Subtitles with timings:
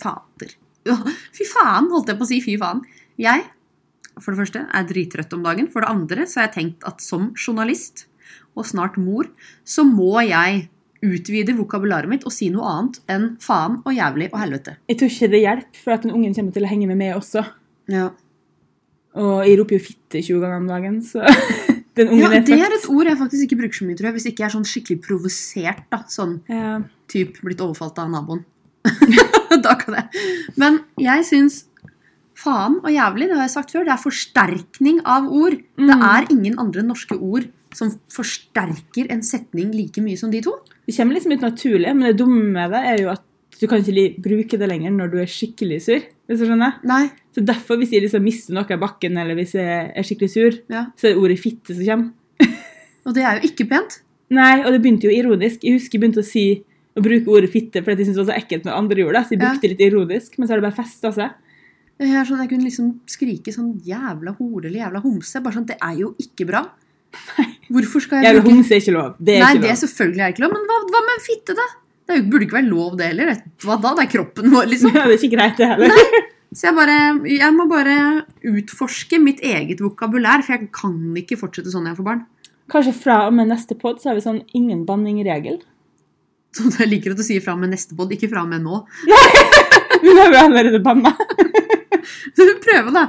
[0.00, 0.54] fader.
[1.36, 2.40] Fy faen, holdt jeg på å si.
[2.44, 2.80] Fy faen.
[3.20, 3.44] Jeg,
[4.18, 5.68] for det første, er drittrøtt om dagen.
[5.72, 8.06] For det andre så har jeg tenkt at som journalist,
[8.58, 9.28] og snart mor,
[9.64, 10.64] så må jeg
[11.06, 14.74] utvide vokabularet mitt og si noe annet enn faen og jævlig og helvete.
[14.90, 17.14] Jeg tror ikke det hjelper, for at den ungen kommer til å henge med meg
[17.16, 17.44] også.
[17.88, 18.10] Ja,
[19.16, 21.24] Og jeg roper jo fitte 20 ganger om dagen, så
[21.98, 24.10] den ungen ja er Det er et ord jeg faktisk ikke bruker så mye, tror
[24.10, 24.16] jeg.
[24.18, 25.80] Hvis ikke jeg er sånn skikkelig provosert.
[25.90, 26.76] da, Sånn Ja.
[27.10, 28.44] typ blitt overfalt av naboen.
[29.64, 30.26] da kan jeg.
[30.60, 31.64] Men jeg syns
[32.40, 35.58] faen og jævlig, det har jeg sagt før, det er forsterkning av ord.
[35.76, 36.02] Det Mm.
[36.02, 40.54] er ingen andre norske ord som forsterker en setning like mye som de to.
[40.86, 43.22] Det kommer liksom ut naturlig, men det dumme med det er jo at
[43.60, 46.00] du kan ikke bruke det lenger når du er skikkelig sur.
[46.30, 46.78] hvis du skjønner.
[46.86, 47.10] Nei.
[47.34, 50.58] Så derfor, hvis jeg liksom mister noe i bakken, eller hvis jeg er skikkelig sur,
[50.70, 50.86] Ja.
[50.96, 52.12] så er det ordet fitte som kommer.
[53.06, 54.00] Og det er jo ikke pent.
[54.30, 55.64] Nei, og det begynte jo ironisk.
[55.64, 56.62] Jeg husker jeg begynte å si
[56.96, 59.24] å bruke ordet fitte fordi de syntes det var så ekkelt når andre gjorde det.
[59.28, 61.38] Så de brukte det litt ironisk, men så har det bare festa seg.
[62.00, 65.42] Jeg, sånn, jeg kunne liksom skrike sånn jævla hore eller jævla homse.
[65.44, 66.64] Bare sånn, Det er jo ikke bra.
[67.70, 69.14] Hvorfor skal jeg Jævla bruke homse er ikke lov.
[69.20, 70.56] Det er Nei, ikke det er selvfølgelig er ikke lov.
[70.56, 71.68] Men hva, hva med fitte, da?
[72.10, 73.32] Det burde ikke være lov, det heller.
[73.62, 73.94] Hva da?
[73.98, 74.94] Det er kroppen vår, liksom.
[74.96, 76.28] Ja, det er ikke greit, det heller.
[76.50, 76.96] Så jeg, bare,
[77.30, 77.96] jeg må bare
[78.50, 82.24] utforske mitt eget vokabulær, for jeg kan ikke fortsette sånn når jeg får barn.
[82.70, 85.60] Kanskje fra og med neste pod så har vi sånn ingen banning-regel.
[86.56, 88.82] Så jeg liker at du sier fra med neste pod, ikke fra med nå.
[89.06, 91.12] Har vi allerede banna.
[92.66, 93.04] Prøve, da.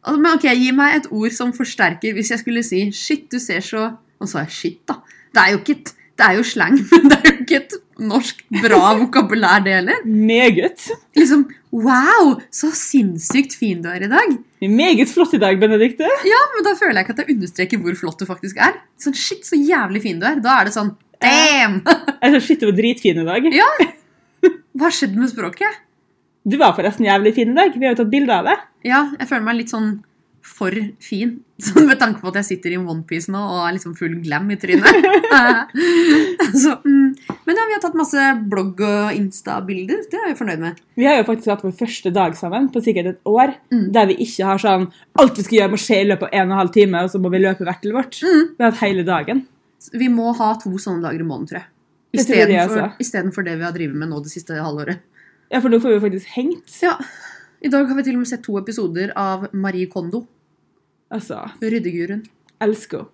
[0.00, 3.38] Altså, Men ok, Gi meg et ord som forsterker hvis jeg skulle si 'shit, du
[3.38, 5.00] ser så' Nå sa jeg 'shit', da.
[5.34, 7.76] Det er jo ikke et, det er jo slang, men det er jo ikke et
[8.00, 10.00] norsk bra vokabulær, det heller.
[10.04, 10.88] Meget.
[11.16, 14.38] Liksom 'wow, så sinnssykt fin du er i dag'.
[14.60, 16.08] Meget flott i dag, Benedikte.
[16.24, 18.80] Ja, men da føler jeg ikke at jeg understreker hvor flott du faktisk er.
[19.00, 20.40] Sånn, shit, så jævlig fin du er.
[20.40, 21.80] Da er det sånn damn!
[22.22, 23.48] Jeg så shit, du var dritfin i dag.
[23.54, 23.68] Ja.
[24.76, 25.80] Hva har skjedd med språket?
[26.48, 27.74] Du var forresten jævlig fin i dag.
[27.76, 28.56] Vi har jo tatt bilde av det.
[28.88, 29.90] Ja, jeg føler meg litt sånn
[30.40, 30.72] for
[31.04, 31.34] fin.
[31.60, 34.46] Sånn med tanke på at jeg sitter i onepiece nå og er liksom full glam
[34.48, 34.86] i trynet.
[36.56, 37.10] Så, mm.
[37.44, 40.00] Men ja, vi har tatt masse blogg- og Insta-bilder.
[40.08, 40.80] Det er vi fornøyd med.
[40.96, 43.84] Vi har jo faktisk hatt vår første dag sammen på sikkert et år, Mm.
[43.92, 44.88] der vi ikke har sånn
[45.20, 47.12] Alt vi skal gjøre, må skje i løpet av en og en halv time, og
[47.12, 48.16] så må vi løpe hvert til vårt.
[48.24, 48.42] Mm.
[48.56, 49.44] Vi har hatt hele dagen.
[49.92, 51.68] Vi må ha to sånne dager i måneden, tror jeg.
[52.10, 53.44] Det Istedenfor også.
[53.46, 54.98] det vi har drevet med nå det siste halvåret.
[55.50, 56.74] Ja, for nå får vi jo faktisk hengt.
[56.82, 56.96] Ja.
[57.62, 60.26] I dag har vi til og med sett to episoder av Marie Kondo,
[61.10, 62.24] Altså, ryddeguruen.
[62.62, 63.10] elsker henne.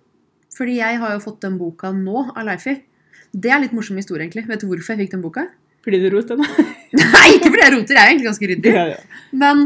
[0.57, 2.73] Fordi jeg har jo fått den boka nå av Leifi.
[3.33, 4.47] Det er litt morsom historie, egentlig.
[4.49, 5.43] Vet du hvorfor jeg fikk den boka?
[5.85, 6.37] Fordi du roter.
[6.97, 8.73] Nei, ikke fordi jeg roter, jeg er egentlig ganske ryddig.
[8.73, 9.27] Ja, ja.
[9.37, 9.61] Men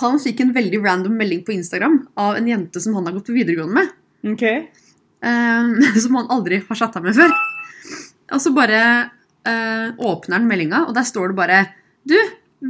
[0.00, 3.28] han fikk en veldig random melding på Instagram av en jente som han har gått
[3.28, 3.92] på videregående med.
[4.32, 4.44] Ok.
[5.24, 7.32] Eh, som han aldri har chatta med før.
[8.34, 8.80] Og så bare
[9.48, 11.62] eh, åpner han meldinga, og der står det bare
[12.08, 12.16] Du,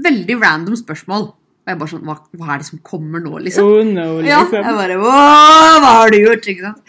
[0.04, 1.32] veldig random spørsmål.
[1.64, 3.64] Og jeg bare sånn Hva, hva er det som kommer nå, liksom?
[3.64, 4.60] Oh no, Ja, liksom.
[4.66, 6.44] jeg bare hva har du gjort?
[6.52, 6.82] Ikke sant?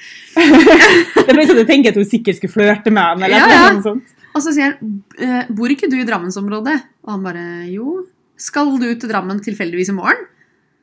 [1.29, 3.45] Det ble sånn at jeg tenker at hun sikkert skulle flørte med ham, eller Ja,
[3.47, 3.85] noe ja.
[3.85, 4.11] sånt.
[4.35, 6.75] Og så sier han «Eh, Bor ikke du i Drammensområdet?
[7.07, 8.01] Og han bare Jo.
[8.35, 10.25] Skal du til Drammen tilfeldigvis i morgen?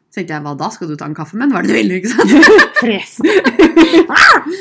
[0.08, 0.70] Så tenkte jeg, hva da?
[0.72, 1.52] Skal du ta en kaffe med ham?
[1.52, 1.92] Hva er det du vil?
[1.98, 2.32] ikke sant?
[2.80, 3.18] Fres.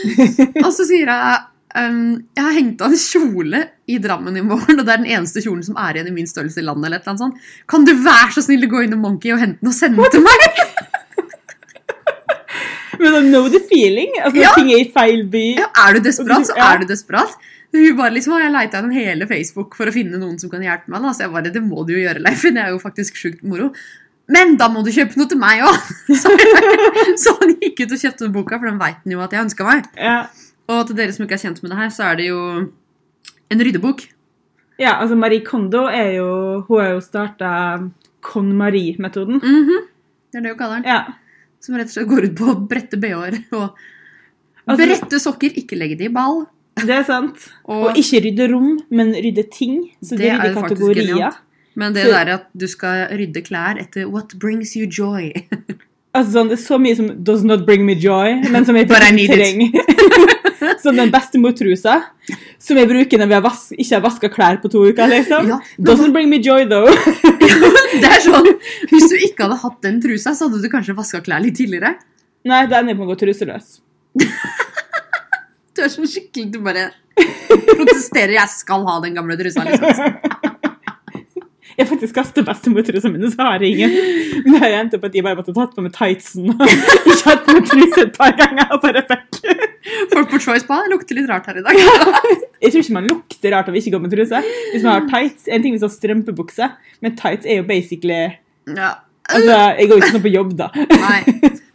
[0.65, 1.39] Og så sier jeg
[1.77, 5.11] um, jeg har hengt av en kjole i Drammen i morgen, og det er den
[5.13, 6.87] eneste kjolen som er igjen i min størrelse i landet.
[6.87, 7.53] eller et eller annet sånt.
[7.71, 10.03] Kan du være så snill å gå inn i Monkey og hente den og sende
[10.03, 10.47] den til meg?
[13.01, 14.11] Men I know the feeling.
[14.21, 14.51] Altså, Ja.
[14.57, 15.45] Ting er i feil by.
[15.57, 17.33] Ja, er du desperat, så er du desperat.
[17.71, 20.63] Hun bare liksom, «Å, Jeg leita gjennom hele Facebook for å finne noen som kan
[20.65, 21.01] hjelpe meg.
[21.05, 21.13] Da.
[21.15, 22.43] Så jeg bare, det må du jo gjøre, Leif.
[22.43, 23.69] Det er jo faktisk sjukt moro.
[24.31, 25.75] Men da må du kjøpe noe til meg òg!
[26.21, 26.31] Så,
[27.23, 29.65] så han gikk ut og kjøpte boka, for den veit han jo at jeg ønska
[29.67, 29.89] meg.
[29.99, 30.21] Ja.
[30.71, 32.39] Og til dere som ikke er kjent med det her, så er det jo
[33.51, 34.05] en ryddebok.
[34.79, 36.29] ja, altså Marie Kondo er jo
[36.67, 37.51] Hun har jo starta
[38.41, 39.41] KonMari-metoden.
[39.41, 39.81] Mhm.
[40.31, 40.87] Det er det hun kaller den.
[40.87, 41.01] Ja.
[41.61, 43.75] Som rett og slett går ut på å brette bh-er og
[44.69, 46.45] Altså- brette sokker, ikke legge det i ball.
[46.77, 47.35] Det er sant.
[47.67, 49.89] Og, Og ikke rydde rom, men rydde ting.
[50.01, 51.07] Så Det det er jo faktisk kategorier.
[51.15, 51.37] genialt.
[51.75, 55.31] Men det så- der at du skal rydde klær etter what brings you joy.
[56.13, 58.85] Altså sånn, Det er så mye som does not bring me joy, men som jeg
[58.89, 59.71] trenger.
[60.83, 61.93] som den bestemortrusa,
[62.59, 65.07] som jeg bruker når vi har vas ikke har vaska klær på to uker.
[65.07, 65.47] liksom.
[65.47, 65.59] Ja.
[65.79, 66.91] Doesn't bring me joy, though.
[66.91, 68.43] Det er sånn,
[68.91, 71.95] Hvis du ikke hadde hatt den trusa, så hadde du kanskje vaska klær litt tidligere.
[72.43, 73.79] Nei, den er på å gå truseløs.
[75.71, 78.35] Du er sånn skikkelig Du bare protesterer.
[78.35, 80.30] 'Jeg skal ha den gamle trusa', liksom.
[81.81, 83.95] Jeg faktisk kastet bestemortrusa mine, så har jeg ingen.
[84.45, 86.61] Men det har endt opp at de bare måtte tatt på meg tightsen og
[87.11, 88.69] ikke hatt meg truse et par ganger.
[88.75, 89.41] og bare fikk.
[90.13, 91.79] Folk på Choice Ball lukter litt rart her i dag.
[92.61, 94.41] Jeg tror ikke man lukter rart av å ikke gå med truse.
[94.73, 96.67] Hvis man har tights, En ting hvis man har strømpebukse,
[97.01, 98.19] men tights er jo basically
[98.69, 98.91] Ja.
[99.31, 100.69] Altså, Jeg går ikke sånn på jobb, da.
[100.75, 101.21] Nei.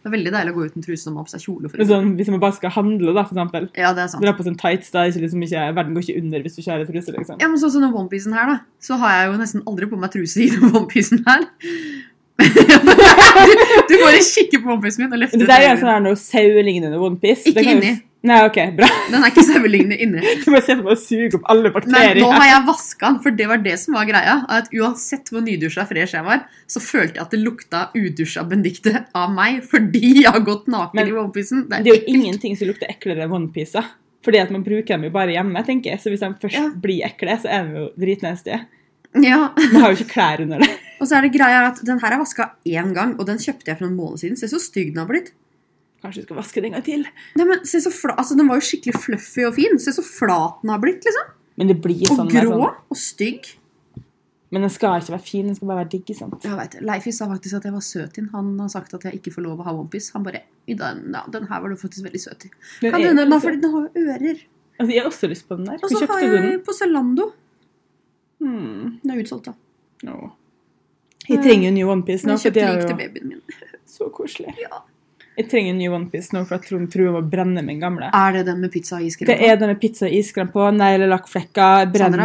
[0.06, 1.68] Det er veldig deilig å gå uten truse og ha på seg kjole.
[1.72, 3.64] For sånn, hvis man bare skal handle, da, for eksempel.
[3.74, 4.22] Ja, det er sant.
[4.22, 6.76] Dra på sånn tights, da ikke liksom ikke, verden går ikke under hvis du ikke
[6.76, 7.14] har truse.
[7.16, 7.40] liksom.
[7.42, 8.56] Ja, men sånn som den onepiecen her, da.
[8.78, 11.48] Så har jeg jo nesten aldri på meg truse i den onepiecen her.
[12.38, 13.52] Du,
[13.88, 16.98] du bare kikker på onepiecen min og løfter Det der er en sånn noe sauelignende
[17.00, 17.48] onepiece.
[17.52, 17.94] Ikke inni.
[17.94, 18.02] jo-.
[18.26, 18.86] Nei, ok, bra.
[19.12, 20.22] Den er ikke sauelignende inni.
[20.42, 22.16] Du må se på meg og suge opp alle bakterier.
[22.16, 24.34] Nei, nå har jeg vaska den, for det var det som var greia.
[24.56, 29.04] At Uansett hvor nydusja fresh jeg var, så følte jeg at det lukta udusja Benedicte
[29.16, 31.68] av meg fordi jeg har gått naken Men i onepiecen.
[31.70, 33.86] Det er jo ingenting som lukter eklere enn onepiecer.
[34.26, 36.02] Fordi at man bruker dem jo bare hjemme, tenker jeg.
[36.02, 36.66] Så hvis de først Ja.
[36.82, 38.58] blir ekle, så er de jo dritnasty.
[39.24, 40.68] Ja, Den har jo ikke klær under det.
[41.00, 43.68] Og så er det greia at den her er vaska én gang, og den kjøpte
[43.68, 44.38] jeg for noen måneder siden.
[44.40, 45.34] Se så stygg den har blitt.
[46.00, 47.02] Kanskje du skal vaske den en gang til.
[47.36, 49.76] Nei, men se så fla altså, Den var jo skikkelig fluffy og fin.
[49.82, 51.04] Se så flat den har blitt.
[51.04, 51.28] liksom.
[51.60, 52.80] Men det blir Og sånn, med grå sånn.
[52.94, 53.52] og stygg.
[54.54, 56.12] Men den skal ikke være fin, den skal bare være digg.
[56.16, 56.36] sant?
[56.46, 58.28] Jeg vet, Leify sa faktisk at jeg var søt i den.
[58.32, 60.12] Han har sagt at jeg ikke får lov å ha onepiece.
[60.16, 62.52] Han bare I den, ja, den her var du faktisk veldig søt i.
[62.86, 64.44] Kan hende fordi den har jo ører.
[64.78, 65.82] Altså, jeg har også lyst på den der.
[65.82, 66.62] Og så har jeg den?
[66.64, 67.32] på Zalando.
[68.42, 68.98] Hmm.
[69.02, 69.54] Den er utsolgt, da.
[70.06, 70.32] No.
[71.26, 73.56] Jeg trenger en ny onepiece nå, Jeg kjøpte lik til babyen min.
[73.96, 74.54] så koselig.
[74.62, 74.82] Ja.
[75.36, 78.08] Jeg trenger en ny onepiece nå, for jeg tror tror jeg må brenne min gamle.
[78.14, 79.32] Er det den med pizza og iskrem på?
[79.32, 82.24] Det er den med pizza og iskrem på, neglelakkflekker, brenn,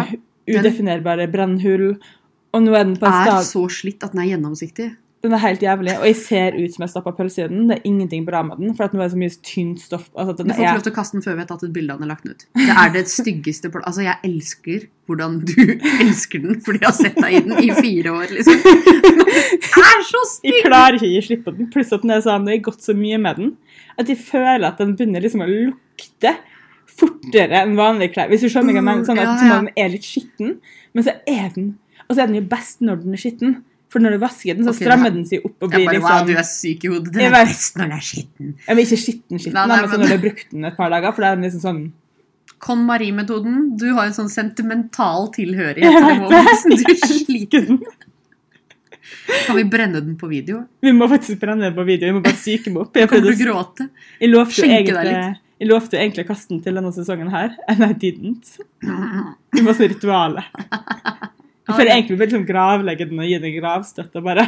[0.51, 1.87] udefinerbare brennhull.
[2.51, 4.91] Og nå er den på en Er så slitt at den er gjennomsiktig.
[5.21, 7.68] Den er helt jævlig, og jeg ser ut som jeg stappa pølse i den.
[7.69, 10.07] Det er ingenting bra med den, for at nå er det så mye tynt stoff.
[10.18, 11.94] Altså, Du får ikke lov til å kaste den før vi har tatt et bilde
[11.94, 12.45] av den og lagt den ut.
[12.57, 15.53] Det er det styggeste Altså, jeg elsker hvordan du
[16.07, 18.65] elsker den, fordi jeg har sett deg i den i fire år, liksom.
[19.71, 20.56] Den er så stygg!
[20.56, 21.69] jeg klarer ikke å gi slipp på den.
[21.74, 23.53] Pluss at den er sånn, det har gått så mye med den
[24.01, 26.33] at jeg føler at den begynner liksom å lukte
[26.91, 28.31] fortere enn vanlige klær.
[28.31, 29.57] Hvis du skjønner hva jeg mener, sånn at Ja, ja.
[29.59, 30.56] den er litt skitten,
[30.95, 31.75] men så er den
[32.07, 33.53] Og så er den jo best når den er skitten.
[33.91, 36.07] For når du vasker den, så okay, strammer den seg opp og blir bare, liksom
[36.15, 37.11] wow, du er syk i hodet.
[37.17, 38.53] Den er best når den er skitten.
[38.63, 40.77] Ja, men ikke skitten, skitten, Nei, nei, men men- når du har brukt den et
[40.77, 41.11] par dager.
[41.17, 41.81] For det er den liksom sånn
[42.61, 43.55] Con Marie-metoden.
[43.81, 47.65] Du har en sånn sentimental tilhørighet til den Du sliter.
[47.67, 47.81] den.
[49.47, 50.63] Kan vi brenne den på video?
[50.81, 52.07] Vi må faktisk brenne den på video.
[52.07, 52.95] Vi må bare syke meg opp.
[52.95, 53.89] Jeg, Kommer du gråte?
[54.21, 55.41] jeg, lovte skjenke deg litt.
[55.61, 58.53] jeg lovte egentlig å kaste den til denne sesongen her, and I didn't.
[58.81, 60.43] Det var sånn ritualet.
[61.69, 64.21] Jeg føler egentlig vi bør liksom gravlegge den og gi den gravstøtte.
[64.25, 64.43] bare.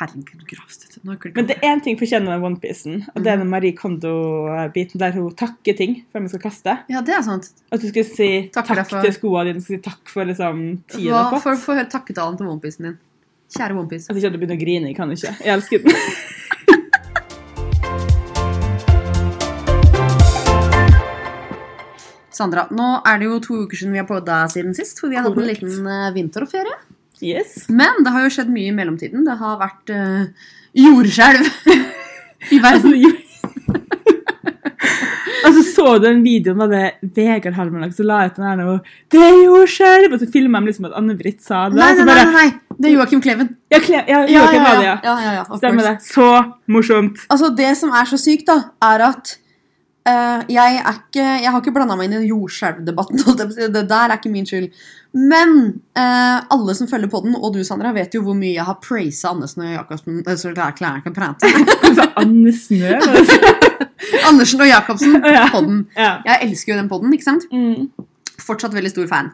[0.00, 1.00] Herregud, gravstøtte.
[1.36, 5.12] Men det er én ting fortjener den onepiecen, og det er den Marie Kondo-biten der
[5.12, 6.78] hun takker ting før vi skal kaste.
[6.88, 7.50] Ja, det er sant.
[7.70, 10.24] At du skal si takk, takk for- til skoene dine, du skal si takk for
[10.24, 11.60] liksom, tida du har fått.
[11.60, 12.98] for høre takketalen til onepiecen din.
[13.54, 14.08] Kjære onepiece.
[14.10, 14.86] At ikke du begynner å grine.
[14.88, 15.36] Jeg kan ikke.
[15.44, 15.92] Jeg elsker den.
[22.40, 25.18] Sandra, nå er det jo to uker siden vi har podda siden sist, for vi
[25.18, 26.78] har hatt en liten eh, vinterferie.
[27.20, 27.66] Yes.
[27.68, 29.26] Men det har jo skjedd mye i mellomtiden.
[29.26, 31.50] Det har vært uh, jordskjelv
[32.54, 33.18] i Altså, verden.
[35.44, 38.78] altså, så du den videoen Da det Vegard Harmelag som la ut den her nå
[39.12, 40.14] Det er jordskjelv!
[40.16, 41.76] Og så filma de liksom at Anne-Britt sa det.
[41.76, 42.76] Nei, nei, bare, nei, nei.
[42.80, 43.52] Det er Joakim Kleven.
[43.68, 44.96] Ja, Kle- ja, Joakim var det, ja.
[45.04, 45.92] ja, ja, ja Stemmer course.
[45.92, 46.08] det.
[46.08, 47.20] Så morsomt.
[47.28, 49.36] Altså, det som er så sykt, da, er at
[50.08, 53.20] eh, jeg, ikke, jeg har ikke blanda meg inn i jordskjelvdebatten.
[53.20, 53.68] jeg på.
[53.74, 54.70] Det der er ikke min skyld.
[55.10, 55.56] Men
[55.98, 58.78] uh, alle som følger på den, og du, Sandra, vet jo hvor mye jeg har
[58.82, 62.10] praisa Andersen og Jacobsen eh, Så klarer klarer jeg ikke å prate.
[62.22, 62.94] Anne Snø.
[64.30, 65.80] Andersen og Jacobsen på den.
[65.98, 67.48] Jeg elsker jo den podden, ikke sant?
[67.50, 67.90] Mm.
[68.40, 69.32] Fortsatt veldig stor fan.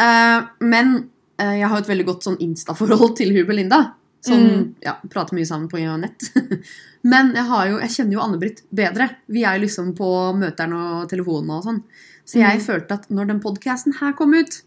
[0.00, 1.02] Uh, men
[1.42, 3.82] jeg har et veldig godt sånn Insta-forhold til hun Belinda.
[4.22, 4.74] Som Mm.
[4.84, 6.28] ja, Prater mye sammen på nett.
[7.02, 9.08] men jeg, har jo, jeg kjenner jo Anne-Britt bedre.
[9.26, 11.80] Vi er jo liksom på møterne og telefonene og sånn.
[12.24, 12.64] Så jeg Mm.
[12.66, 14.62] følte at når den podkasten her kom ut,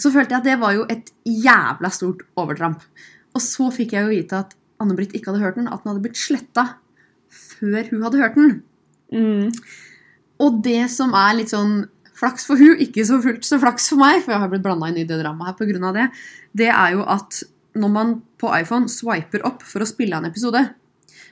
[0.00, 2.80] så følte jeg at det var jo et jævla stort overtramp.
[3.34, 6.02] Og så fikk jeg jo vite at Anne-Britt ikke hadde hørt den, at den hadde
[6.06, 6.76] blitt sletta
[7.28, 8.62] før hun hadde hørt den.
[9.12, 9.52] Mm.
[10.40, 14.00] Og det som er litt sånn flaks for hun, ikke så fullt så flaks for
[14.00, 16.08] meg, for jeg har blitt blanda inn i det dramaet her av det,
[16.56, 17.42] det er jo at
[17.76, 20.64] når man på iPhone swiper opp for å spille en episode,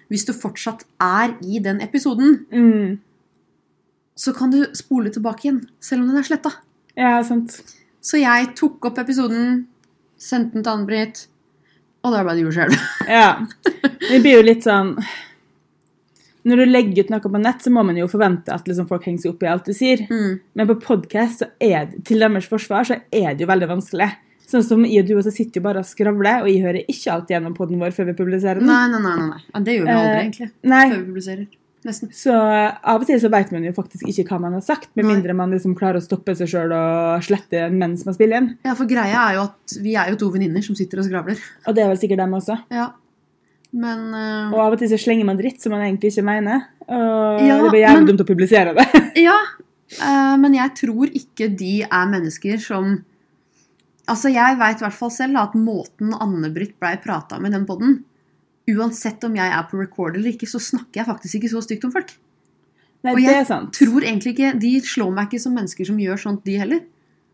[0.08, 2.98] hvis du fortsatt er i den episoden, Mm.
[4.16, 6.52] så kan du spole tilbake igjen, selv om den er sletta.
[6.96, 7.58] Ja, sant.
[8.00, 9.66] Så jeg tok opp episoden,
[10.18, 11.26] sendte den til Ann-Britt,
[12.04, 12.76] og da ble det jordskjelv.
[13.08, 13.46] Ja.
[14.08, 14.96] Det blir jo litt sånn
[16.48, 19.04] Når du legger ut noe på nett, så må man jo forvente at liksom folk
[19.04, 20.04] henger seg opp i alt du sier.
[20.08, 20.38] Mm.
[20.56, 24.06] Men på podkast, til deres forsvar, så er det jo veldig vanskelig.
[24.48, 27.12] Sånn som jeg og du også sitter jo bare og skravler, og jeg hører ikke
[27.12, 28.70] alltid gjennom poden vår før vi publiserer den.
[28.70, 29.16] Nei, nei, nei.
[29.28, 29.40] nei.
[29.52, 30.50] Ja, Det gjør vi aldri, Eh, egentlig.
[30.64, 31.46] Nei, Før vi publiserer.
[31.86, 32.08] Nesten.
[32.12, 35.06] Så av og til så vet man jo faktisk ikke hva man har sagt, med
[35.06, 38.48] mindre man liksom klarer å stoppe seg sjøl og slette mens man spiller inn.
[38.66, 41.38] Ja, for greia er jo at vi er jo to venninner som sitter og skravler.
[41.68, 42.56] Og det er vel sikkert dem også.
[42.74, 42.88] Ja.
[43.72, 44.50] Men uh...
[44.56, 46.64] Og av og til så slenger man dritt som man egentlig ikke mener.
[46.88, 48.88] Og Ja, det blir jævlig men- dumt å publisere det.
[49.28, 49.36] Ja,
[50.00, 53.04] uh, men jeg tror ikke de er mennesker som
[54.08, 58.00] Altså, jeg veit i hvert fall selv at måten Anne-Britt blei prata med den poden
[58.68, 61.86] Uansett om jeg er på record eller ikke, så snakker jeg faktisk ikke så stygt
[61.88, 62.10] om folk.
[63.06, 63.70] Nei, Og det jeg er sant.
[63.72, 66.82] tror egentlig ikke De slår meg ikke som mennesker som gjør sånt, de heller.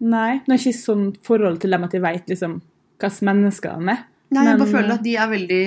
[0.04, 2.58] Nei, det er ikke sånn forhold til dem at jeg vet liksom
[3.00, 4.04] hvilke mennesker de er.
[4.34, 5.64] Nei, jeg bare føler at de er veldig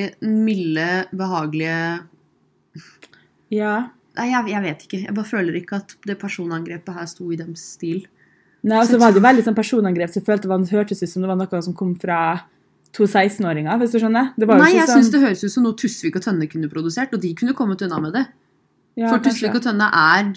[0.47, 1.81] milde, behagelige
[3.53, 3.73] Ja.
[4.17, 4.99] Nei, jeg, jeg vet ikke.
[5.05, 8.07] Jeg bare føler ikke at det personangrepet her sto i deres stil.
[8.65, 11.11] Nei, og Så så var det veldig sånn personangrep, så jeg følte det hørtes ut
[11.11, 12.19] som det var noe som kom fra
[12.95, 14.33] to 16-åringer, hvis du skjønner?
[14.39, 16.69] Det var Nei, jeg sånn, syns det høres ut som noe Tusvik og Tønne kunne
[16.71, 18.25] produsert, og de kunne kommet unna med det.
[18.97, 19.21] ja, For.
[19.23, 20.35] Tusvik og Tønne er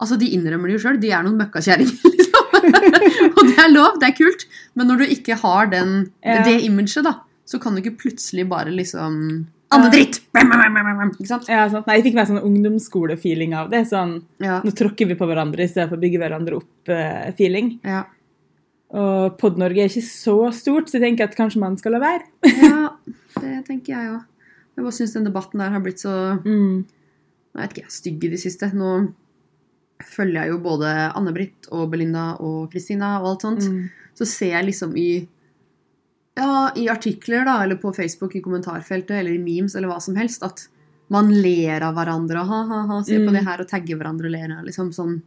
[0.00, 2.54] Altså, de innrømmer det jo sjøl, de er noen møkkakjerringer, liksom.
[3.36, 5.90] og det er lov, det er kult, men når du ikke har den,
[6.24, 9.18] det imaget, da, så kan du ikke plutselig bare liksom
[9.70, 10.20] Anne dritt!
[11.48, 11.86] Ja, sant.
[11.86, 13.84] Nei, jeg fikk meg sånn ungdomsskole-feeling av det.
[13.90, 14.60] Sånn, Ja.
[14.64, 17.78] nå tråkker vi på hverandre i stedet for å bygge hverandre opp-feeling.
[17.84, 18.04] Ja.
[18.92, 22.24] og Pod-Norge er ikke så stort, så jeg tenker at kanskje man skal la være.
[22.42, 22.88] ja,
[23.40, 24.24] det tenker jeg òg.
[24.74, 26.84] Jeg bare syns den debatten der har blitt så Mm.
[27.54, 28.72] jeg vet ikke, stygg i det siste.
[28.74, 29.12] Nå
[30.02, 33.62] følger jeg jo både Anne-Britt og Belinda og Kristina og alt sånt.
[33.70, 33.90] Mm.
[34.18, 35.28] så ser jeg liksom i
[36.36, 40.16] ja, i artikler da, eller på Facebook i kommentarfeltet eller i memes eller hva som
[40.16, 40.68] helst, at
[41.10, 42.44] man ler av hverandre.
[42.46, 43.34] Ha, ha, ha, se på Mm.
[43.34, 44.52] det her og tagger hverandre og ler.
[44.64, 45.20] Liksom sånn.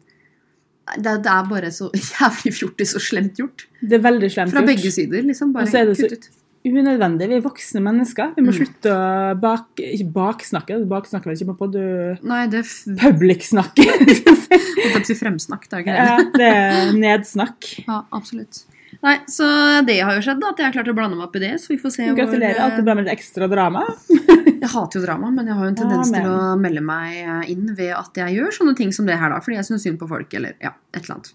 [0.98, 3.66] Det, det er bare så jævlig fjortis og slemt gjort.
[3.82, 4.72] Det er veldig slemt Fra gjort.
[4.72, 5.22] begge sider.
[5.28, 7.28] liksom, bare Og så er det så- Unødvendig.
[7.28, 8.30] Vi er voksne mennesker.
[8.38, 8.56] Vi må Mm.
[8.56, 9.66] slutte å bak...
[9.84, 13.84] Ikke baksnakke, du baksnakker vel ikke på du Nei, det f- public-snakke.
[14.96, 15.68] på fremsnakk.
[15.68, 16.08] Det er ikke det.
[16.08, 17.68] ja, det er nedsnakk.
[17.88, 18.64] Ja, absolutt.
[19.04, 19.46] Nei, Så
[19.84, 21.54] det har jo skjedd, da, at jeg har klart å blande meg opp i det.
[21.60, 22.56] Så vi får se Gratulerer.
[22.56, 23.84] hvor Alltid bra med litt ekstra drama.
[24.64, 27.74] Jeg hater jo drama, men jeg har jo en tendens til å melde meg inn
[27.76, 30.08] ved at jeg gjør sånne ting som det her, da, fordi jeg syns synd på
[30.08, 31.34] folk, eller ja, et eller annet.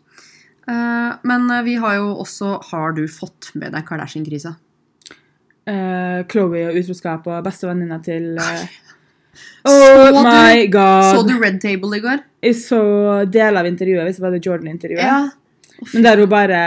[0.65, 4.55] Uh, men eh, vi har jo også Har du fått med deg Kardashian-krisa?
[5.69, 8.65] Uh, Chloé og utroskap og bestevenninna til uh,
[9.69, 9.77] Så
[10.17, 11.11] my du- god!
[11.13, 12.25] Så du Red Table i går?
[12.49, 12.81] Jeg så
[13.29, 15.05] deler av intervjuet, hvis det var det Jordan-intervjuet.
[15.05, 15.85] Ja.
[15.93, 16.61] Men der hun bare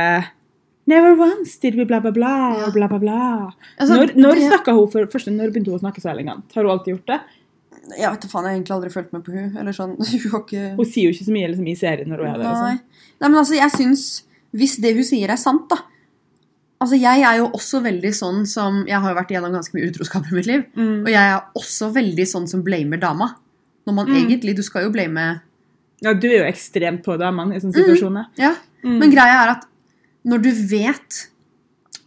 [0.88, 2.72] Never once did we bla, bla, bla, Ja.
[2.74, 3.54] bla, bla, bla.
[3.80, 6.44] Altså, når når snakka hun for først, når begynte hun å snakke så elegant?
[6.56, 7.20] Har hun alltid gjort det?
[7.98, 9.96] Jeg vet faen, jeg har egentlig aldri fulgt med på hun Eller sånn,
[10.32, 12.44] hun ikke Hun sier jo ikke så mye liksom, i serien når hun er der.
[12.44, 12.58] Nei.
[12.76, 12.82] sånn.
[13.22, 14.04] Nei, men altså, jeg syns
[14.54, 15.78] Hvis det hun sier er sant, da
[16.82, 19.90] Altså, jeg er jo også veldig sånn som Jeg har jo vært igjennom ganske mye
[19.92, 20.64] utroskap i mitt liv.
[20.74, 21.04] Mm.
[21.06, 23.28] Og jeg er også veldig sånn som blamer dama.
[23.86, 24.16] Når man Mm.
[24.26, 25.42] egentlig Du skal jo blame
[26.02, 28.26] Ja, du er jo ekstremt på damene i sånne situasjoner.
[28.38, 28.56] Ja.
[28.84, 28.98] Mm.
[28.98, 29.66] Men greia er at
[30.25, 31.28] når du vet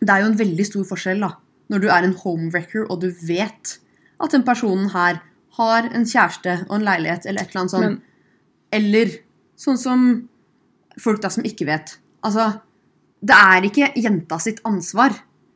[0.00, 1.30] Det er jo en veldig stor forskjell da
[1.73, 3.78] når du er en homewrecker og du vet
[4.21, 5.23] at den personen her
[5.56, 7.85] har en kjæreste og en leilighet eller et eller annet sånt.
[7.87, 8.02] Men-
[8.73, 9.06] Eller
[9.56, 10.28] sånn som
[11.00, 11.97] folk da som ikke vet.
[12.23, 12.61] Altså,
[13.25, 15.14] det er ikke jenta sitt ansvar.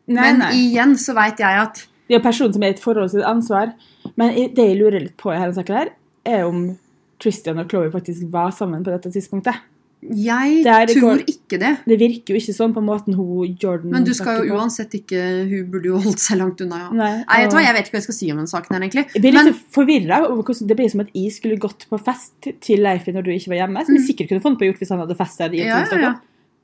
[0.09, 0.53] Nei, Men nei.
[0.55, 3.75] igjen så veit jeg at Det er personen som er i et forhold sitt ansvar.
[4.17, 5.91] Men det jeg lurer litt på i denne saken her,
[6.25, 6.79] er om
[7.21, 9.55] Christian og Chloé faktisk var sammen på dette tidspunktet.
[10.01, 11.79] Jeg Det er- det tror ikke det.
[11.87, 15.49] Det virker jo ikke sånn på måten hun Jordan Men du skal jo uansett ikke
[15.51, 16.91] Hun burde jo holdt seg langt unna, ja.
[16.93, 19.07] Nei, Nei, og- Jeg vet ikke hva jeg skal si om den saken her, egentlig.
[19.13, 21.99] Jeg blir Men litt forvirra over hvordan det blir som at jeg skulle gått på
[22.01, 23.85] fest til Leifi når du ikke var hjemme.
[23.85, 25.55] Som jeg sikkert kunne funnet på å gjort hvis han hadde fest Mm.
[25.59, 26.15] Ja, ja.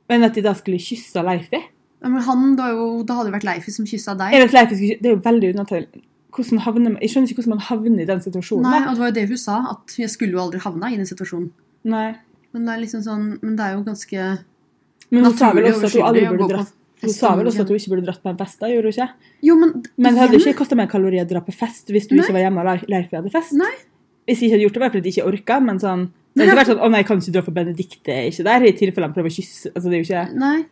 [0.09, 1.63] Men at de da skulle kysse Leifi
[2.03, 4.31] men han, da, jo, da hadde det vært Leifi som kyssa deg.
[4.31, 6.03] Vet, Leifi skulle, Det er jo veldig unaturlig.
[6.35, 8.63] Havner Jeg skjønner ikke hvordan man havner i den situasjonen.
[8.63, 10.97] Nei, og det var jo det hun sa, at jeg skulle jo aldri havna i
[10.97, 11.51] den situasjonen.
[11.85, 12.17] Nei.
[12.55, 14.25] Men det er liksom sånn, men det er jo ganske
[15.11, 16.73] Men hun sa vel også at hun aldri burde dratt
[17.05, 18.95] Hun sa vel også at hun ikke burde dratt på en fest, da, gjorde hun
[18.95, 19.09] ikke?
[19.45, 22.15] Jo, men, Men det hadde ikke kosta mer kalorier å dra på fest hvis du
[22.15, 22.23] Nei.
[22.23, 23.53] ikke var hjemme og Leif- hadde fest.
[23.59, 23.73] Nei.
[24.25, 26.41] Hvis jeg ikke hadde gjort det, var det fordi jeg ikke orka, men sånn Det
[26.41, 28.73] hadde ikke vært sånn 'Å nei, kan ikke dra for Benedicte er ikke der', i
[28.79, 30.65] tilfelle han prøver å kysse Altså, det er jo ikke Nei.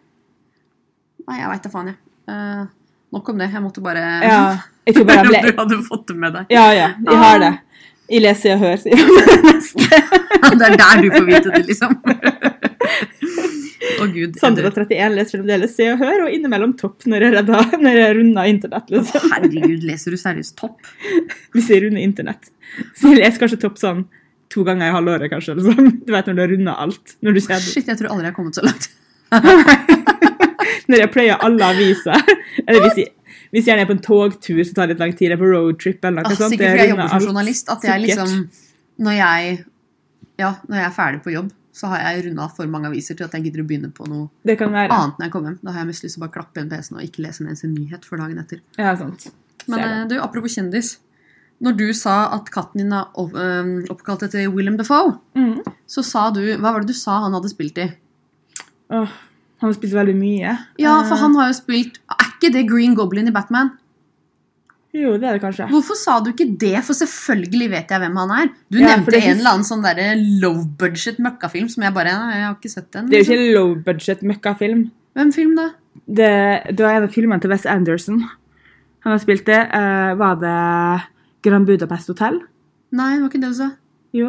[1.28, 1.98] Nei, jeg veit da faen, jeg.
[2.28, 2.64] Uh,
[3.12, 3.50] nok om det.
[3.52, 4.40] Jeg måtte bare Ja.
[4.86, 6.46] Jeg tror bare jeg ble Du hadde fått det med deg.
[6.50, 7.52] Ja, ja, jeg har det.
[8.12, 8.80] Jeg leser og hører.
[8.82, 10.22] sier jeg.
[10.60, 11.94] det er der du får vite det, liksom.
[14.02, 14.36] Å gud.
[14.40, 18.16] Sandra 31 leser fremdeles Se og Hør, og innimellom topp når jeg, redda, når jeg
[18.18, 18.90] runder internett.
[18.92, 19.06] Liksom.
[19.16, 19.32] Liksom.
[19.34, 20.90] herregud, leser du seriøst topp?
[21.56, 22.52] Hvis jeg runder internett.
[22.98, 24.04] Så jeg leser kanskje topp sånn
[24.52, 25.56] to ganger i halvåret, kanskje.
[25.64, 25.94] Sånn.
[26.04, 27.16] Du vet når du har runda alt.
[27.24, 28.90] Når du kjeder Shit, jeg tror aldri jeg har kommet så langt.
[30.90, 32.18] Når jeg pleier alle aviser.
[32.66, 33.12] Eller hvis jeg,
[33.52, 35.26] hvis jeg er på en togtur, så tar det litt lang tid.
[35.30, 36.52] Eller på roadtrip eller noe Ah, sånt.
[36.54, 37.68] sikkert fordi jeg jobber som journalist.
[37.68, 38.48] At jeg liksom
[39.00, 39.64] når jeg
[40.38, 43.24] Ja, når jeg er ferdig på jobb, så har jeg runda for mange aviser til
[43.24, 44.90] at jeg gidder å begynne på noe Det kan være.
[44.90, 45.58] annet når jeg kommer hjem.
[45.62, 47.48] Da har jeg mest lyst til å bare klappe igjen PC-en og ikke lese en
[47.48, 48.60] eneste nyhet for dagen etter.
[48.78, 49.30] Ja, sant.
[49.68, 50.96] Men Ser eh, du, apropos kjendis.
[51.62, 55.62] Når du sa at katten din er eh, oppkalt etter Willem Defoe, Mm.
[55.86, 57.92] så sa du Hva var det du sa han hadde spilt i?
[58.90, 59.08] Åh,
[59.60, 60.58] han har spilt veldig mye.
[60.78, 61.98] Ja, for Eh, han har jo spilt
[62.42, 63.70] ikke det Green Goblin i Batman?
[64.92, 65.66] Jo, det er det kanskje.
[65.70, 66.74] Hvorfor sa du ikke det?
[66.84, 68.50] For selvfølgelig vet jeg hvem han er.
[68.68, 70.10] Du Ja, nevnte en eller annen sånn derre
[70.42, 73.08] low budget møkkafilm som jeg bare «Nei, Jeg har ikke sett den.
[73.08, 74.82] Det er jo ikke ikke low budget møkkafilm.
[75.16, 75.70] Hvem film, da?
[76.04, 76.28] Det,
[76.76, 78.20] det var en av filmene til Wes Anderson.
[79.06, 79.60] Han har spilt det.
[79.72, 80.56] Uh, var det
[81.48, 82.42] Grand Budapest Hotel?
[82.92, 83.70] Nei, det var ikke det du sa.
[84.12, 84.28] Jo.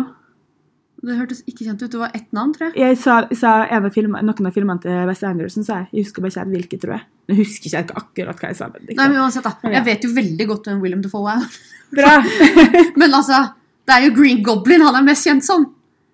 [1.03, 1.91] Det hørtes ikke kjent ut.
[1.91, 2.77] Det var ett navn, tror jeg.
[2.79, 5.89] Jeg sa, sa en av film, noen av filmene til Wes Anderson, sa jeg.
[5.91, 7.03] Jeg husker bare ikke hvilke, tror jeg.
[7.27, 8.69] Jeg husker ikke akkurat hva jeg sa.
[8.71, 9.51] men Nei, men uansett da.
[9.73, 11.57] Jeg vet jo veldig godt hvem Willem Defoe er.
[11.97, 12.13] Bra!
[12.99, 13.43] Men altså,
[13.85, 15.67] det er jo Green Goblin han er mest kjent som.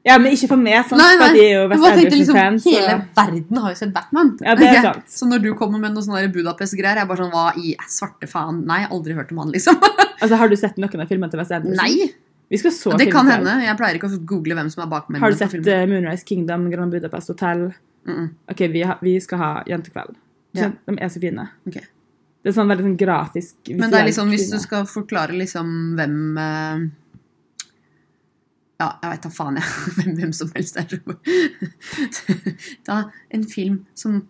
[0.04, 1.00] ja, men ikke for meg, sant?
[1.00, 1.30] Nei, nei.
[1.36, 2.66] de er jo Jeg Wes bare tenkte liksom, Anderson-fans.
[2.68, 4.32] Hele så- verden har jo sett Batman.
[4.44, 5.06] Ja, det er sant.
[5.14, 8.64] Så når du kommer med sånne Budapest-greier, jeg bare sånn Hva i svarte faen?
[8.68, 9.78] Nei, aldri hørt om han, liksom.
[10.22, 11.80] Altså, Har du sett noen av filmene til Wes Anderson?
[11.80, 12.10] Nei!
[12.50, 13.52] Vi skal så Det kan hende.
[13.62, 16.66] Jeg pleier ikke å google hvem som er bak Har du sett eh, Moonrise Kingdom,
[16.74, 17.70] Grand Budapest Hotel?
[18.08, 18.30] Mm -mm.
[18.52, 20.16] Ok, vi, ha, vi skal ha jentekveld.
[20.52, 20.72] Ja.
[20.86, 21.48] De er så fine.
[21.68, 21.84] Okay.
[22.42, 25.96] Det er sånn veldig sånn grafisk Men det er liksom, hvis du skal forklare liksom
[26.00, 26.90] hvem uh,
[28.80, 29.66] Ja, jeg veit da faen, jeg.
[29.96, 30.86] Hvem, hvem som helst er
[32.96, 34.24] er en film som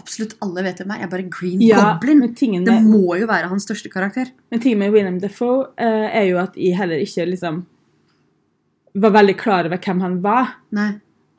[0.00, 1.02] absolutt alle vet hvem er.
[1.02, 2.22] Jeg er bare Green ja, Goblin.
[2.22, 4.32] Men tingen Det må jo være hans største karakter.
[4.50, 7.64] men tingen med William Defoe uh, er jo at jeg heller ikke liksom
[8.94, 10.56] var veldig klar over hvem han var.
[10.76, 10.90] Nei.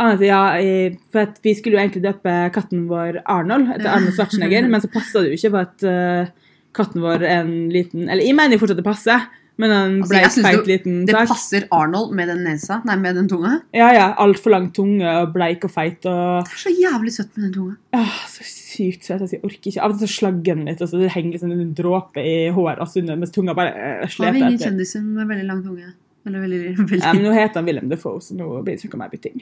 [0.02, 3.98] Annet ja, jeg, for at Vi skulle jo egentlig døpe katten vår Arnold etter Ja.
[4.00, 6.32] Arnold Schwarzenegger, men så passa det jo ikke for at uh,
[6.74, 9.28] katten vår er en liten Eller jeg mener jo fortsatt det passer,
[9.62, 11.28] men han Altså, ble synes feit liten Det takk.
[11.30, 12.80] passer Arnold med den nesa.
[12.88, 13.52] Nei, med den tunga.
[13.76, 14.08] Ja, ja.
[14.24, 17.54] Altfor lang tunge og bleik og feit og Det er så jævlig søtt med den
[17.54, 17.76] tunga.
[17.94, 19.22] Ja, Så sykt søt.
[19.22, 19.82] Altså, jeg orker ikke.
[19.86, 22.50] Av og til så slagger den litt, og så det henger liksom en dråpe i
[22.56, 25.94] håret altså, mens tunga bare øh, Har vi ingen kjendiser med veldig lang tunge?
[26.26, 27.00] Eller veldig, veldig...
[27.04, 29.42] Ja, men nå heter han Willem Defoe, så nå blir det ikke noe mer bytting.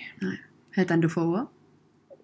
[0.76, 1.48] Heter han Defoe òg?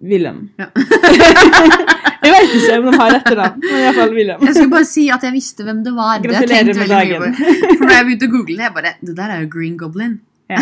[0.01, 0.49] Willem.
[0.60, 0.67] Ja.
[2.23, 4.43] jeg vet ikke om de har etternavn, men iallfall Willem.
[4.45, 6.19] Jeg skulle bare si at jeg visste hvem det var.
[6.21, 7.38] Det Gratulerer det med dagen.
[7.39, 10.17] For når jeg begynte å google det, jeg bare Det der er jo Green Goblin.
[10.47, 10.62] Ja.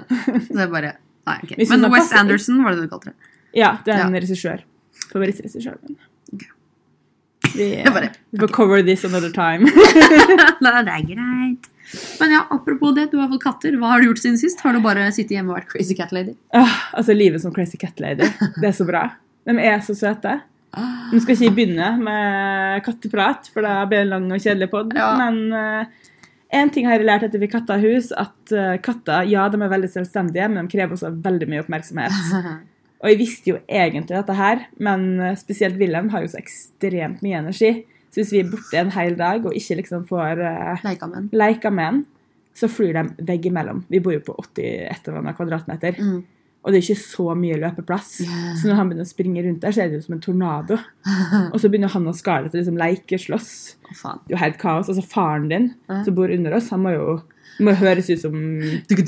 [0.46, 0.92] Så er bare
[1.26, 1.54] Nei, ok.
[1.58, 3.16] Hvis Men West Anderson, var det det du kalte det?
[3.58, 4.20] ja, det er en Ja.
[4.22, 4.60] regissør.
[5.10, 5.96] Favorittregissøren min.
[7.54, 8.10] Vi, Jeg bare,
[8.52, 9.66] cover this another time.
[10.62, 11.66] Nei, det er greit.
[12.20, 13.76] Men ja, apropos det, du har fått katter.
[13.80, 14.62] Hva har du gjort siden sist?
[14.64, 16.34] Har du bare sittet hjemme og vært crazy cat lady?
[16.56, 18.26] Åh, altså, livet som Crazy Cat Lady.
[18.56, 19.06] Det er så bra.
[19.44, 20.38] De er så søte.
[20.74, 24.70] Nå skal ikke jeg begynne med katteprat, for da blir det en lang og kjedelig
[24.72, 24.94] pod.
[24.96, 25.12] Ja.
[25.20, 25.90] Men én
[26.54, 29.72] en ting har jeg lært etter vi katta hus, at uh, katter ja, de er
[29.72, 32.14] veldig selvstendige, men de krever også veldig mye oppmerksomhet.
[33.04, 37.20] Og jeg visste jo egentlig dette her, men eh, spesielt Wilhelm har jo så ekstremt
[37.20, 37.72] mye energi.
[38.14, 41.18] Så hvis vi er borte en hel dag og ikke liksom får uh, Leika med
[41.18, 41.30] en.
[41.34, 42.04] leika med han,
[42.54, 43.82] så flyr de veggimellom.
[43.90, 45.98] Vi bor jo på 80 et eller annet kvadratmeter.
[45.98, 46.20] Mm.
[46.64, 48.12] Og det er ikke så mye løpeplass.
[48.22, 48.52] Yeah.
[48.56, 50.78] Så når han begynner å springe rundt der, så er det jo som en tornado.
[51.52, 53.50] Og så begynner han og Scarlett å liksom lekeslåss.
[53.90, 54.14] Oh.
[54.22, 54.88] Det er jo helt kaos.
[54.88, 57.08] Altså faren din, som bor under oss, han må jo
[57.62, 58.34] må høres ut som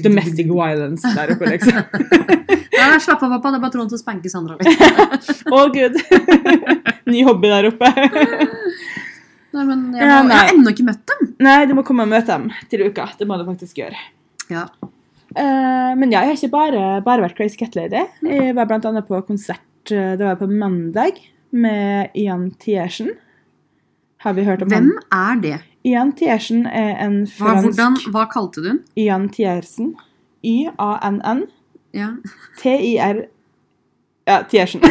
[0.02, 1.80] domestic violence der oppe, liksom.
[2.76, 3.50] Nei, slapp av, pappa.
[3.50, 4.68] Det er bare Trond som spanker Sandra litt.
[5.54, 5.96] Å, gud!
[7.10, 7.90] Ny hobby der oppe.
[9.56, 11.30] Nei, men jeg, Ja, må, jeg har ennå ikke møtt dem.
[11.46, 13.08] Nei, du må komme og møte dem til uka.
[13.18, 13.98] Det må du faktisk gjøre.
[14.52, 14.66] Ja.
[15.36, 18.04] Uh, men ja, jeg har ikke bare, bare vært Crazy Cat Lady.
[18.26, 21.18] Jeg var blant annet på konsert eh, det var på mandag
[21.56, 23.14] med Ian Tiersen.
[24.24, 25.32] Har vi hørt om Hvem han?
[25.36, 25.56] er det?
[25.86, 28.78] Ian Tiersen er en Hva, fransk hvordan, hva kalte du den?
[28.98, 29.92] Ian Tiersen.
[30.42, 31.44] Y-A-N-N.
[31.94, 32.08] Ja.
[32.60, 33.16] T-I-R
[34.26, 34.80] Ja, Tiersen.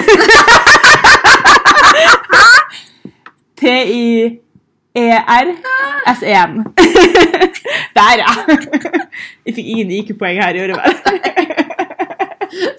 [4.95, 6.53] T-I-E-R-S-E-N.
[7.95, 8.31] Der, ja.
[9.45, 10.93] Jeg fikk ingen IQ-poeng her, gjorde jeg vel.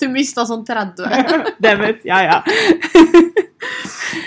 [0.00, 1.04] Du mista sånn 30.
[1.82, 2.38] vet, Ja, ja.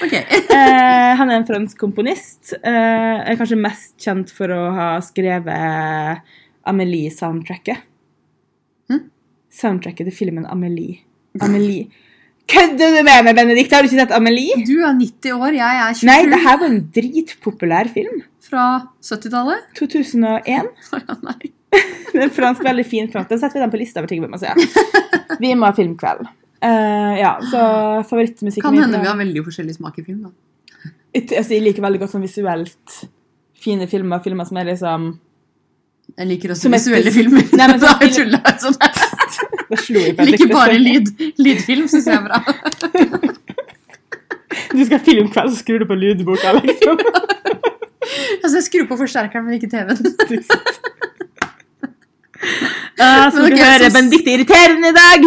[0.06, 0.16] Ok.
[0.60, 2.56] Eh, han er en fransk komponist.
[2.58, 6.26] Eh, er kanskje mest kjent for å ha skrevet
[6.68, 7.86] Amelie-soundtracket.
[8.90, 9.04] Hm?
[9.54, 11.04] Soundtracket til filmen Amelie.
[11.46, 11.88] Amelie.
[12.50, 13.74] Kødder du med meg, Benedikt?
[13.74, 14.58] Har du ikke sett Amelie?
[14.66, 16.08] Du er 90 år, jeg er 27.
[16.10, 18.24] Nei, det her var en dritpopulær film.
[18.50, 18.66] Fra
[19.06, 19.70] 70-tallet?
[19.78, 20.74] 2001.
[20.98, 21.54] Ja, nei.
[22.10, 23.30] Det er en fransk, veldig fin fransk.
[23.30, 24.50] Da setter vi den på lista over ting vi må se.
[25.38, 26.26] Vi må ha filmkveld.
[26.62, 27.60] Eh, ja, så
[28.10, 30.32] favorittmusikken Kan hende vi har veldig forskjellig smak i film, da.
[31.16, 32.98] Jeg, altså, jeg liker veldig godt sånn visuelt
[33.60, 34.20] fine filmer.
[34.24, 35.08] Filmer som er liksom
[36.18, 37.44] Jeg liker også visuelle et- filmer.
[37.56, 38.76] Nei, men Da sånn jeg film- sånn.
[39.70, 41.10] Jeg liker bare lyd.
[41.40, 42.40] Lydfilm syns jeg er bra.
[44.70, 47.00] Du skal filme kveld, så skrur du på lydboka, liksom.
[48.44, 49.98] Altså, jeg skrur på forsterkeren, men ikke TV-en.
[53.00, 55.20] Uh, så Men du hører så- Benedicte irriterende i dag!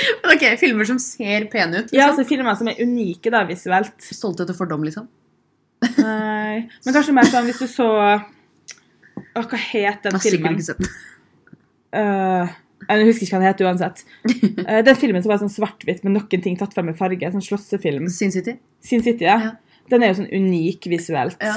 [0.32, 1.92] Ok, Filmer som ser pene ut.
[1.92, 2.10] ja, Liksom.
[2.12, 3.96] altså filmer som er unike da, visuelt.
[4.04, 5.08] Stolthet og fordom, liksom.
[5.96, 10.20] Nei, men kanskje mer sånn hvis du så Å, hva het den filmen?
[10.20, 10.90] Jeg har sikkert ikke sett den.
[11.90, 12.52] Uh,
[12.90, 14.02] jeg husker ikke hva den het uansett.
[14.66, 17.30] Uh, den filmen som var sånn svart-hvitt med noen ting tatt frem med farge.
[17.32, 18.08] Sånn slåssefilm.
[18.12, 18.56] Sin City.
[18.84, 19.38] Sin City, ja.
[19.48, 19.80] Ja.
[19.90, 21.40] Den er jo sånn unik visuelt.
[21.44, 21.56] Ja.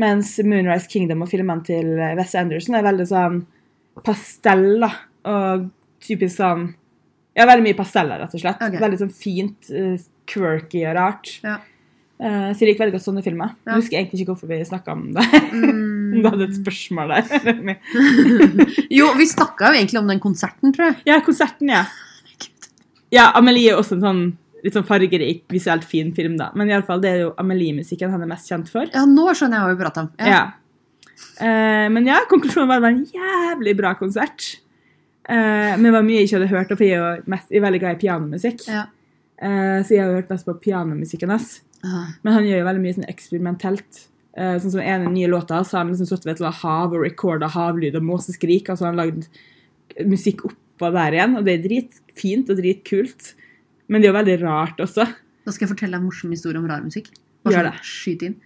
[0.00, 3.40] Mens Moonrise Kingdom og filmene til Wes Anderson er veldig sånn
[4.06, 4.92] pastell, da.
[5.28, 5.66] Og
[6.02, 6.70] typisk sånn
[7.38, 8.60] Ja, veldig mye pasteller, rett og slett.
[8.60, 8.80] Okay.
[8.82, 9.94] Veldig sånn fint, uh,
[10.28, 11.30] quirky og rart.
[11.44, 11.58] Ja.
[12.22, 13.54] Uh, så jeg liker veldig godt sånne filmer.
[13.64, 13.72] Ja.
[13.72, 15.26] Jeg husker egentlig ikke hvorfor vi snakka om det.
[16.12, 16.20] Mm.
[16.20, 17.76] du hadde et spørsmål der.
[18.98, 20.98] Jo, vi snakka jo egentlig om den konserten, tror jeg.
[21.08, 21.86] ja, konserten, ja.
[23.12, 24.22] Ja, Amelie er også en sånn
[24.62, 26.50] litt sånn fargerik, visuelt fin film, da.
[26.58, 28.86] Men i alle fall, det er jo Amelie-musikken han er mest kjent for.
[28.92, 30.10] Ja, nå skjønner jeg hva vi prater om.
[30.22, 30.42] Ja.
[31.42, 34.52] Eh, men ja, konklusjonen var at det var en jævlig bra konsert.
[35.28, 37.60] Eh, men det var mye jeg ikke hadde hørt, for jeg er jo mest, jeg
[37.60, 38.64] er veldig glad i pianomusikk.
[38.68, 38.86] Ja.
[39.42, 41.60] Eh, så jeg har hørt mest på pianomusikken hans.
[41.82, 44.02] Men han gjør jo veldig mye sånn eksperimentelt.
[44.38, 46.42] Eh, sånn som en av de nye låta, så har han liksom sittet ved et
[46.42, 48.70] eller annet hav og recorda havlyd og måseskrik.
[48.70, 49.26] Har han lagd
[50.08, 53.34] musikk oppå der igjen, og det er dritfint og dritkult.
[53.90, 55.08] Men det er jo veldig rart også.
[55.42, 57.10] Da skal jeg fortelle deg en morsom historie om rar musikk.
[57.50, 57.74] Gjør det.
[57.82, 58.38] Skyt inn.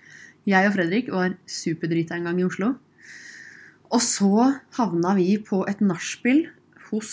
[0.48, 2.72] Jeg og Fredrik var superdrita en gang i Oslo.
[3.92, 6.46] Og så havna vi på et nachspiel
[6.92, 7.12] hos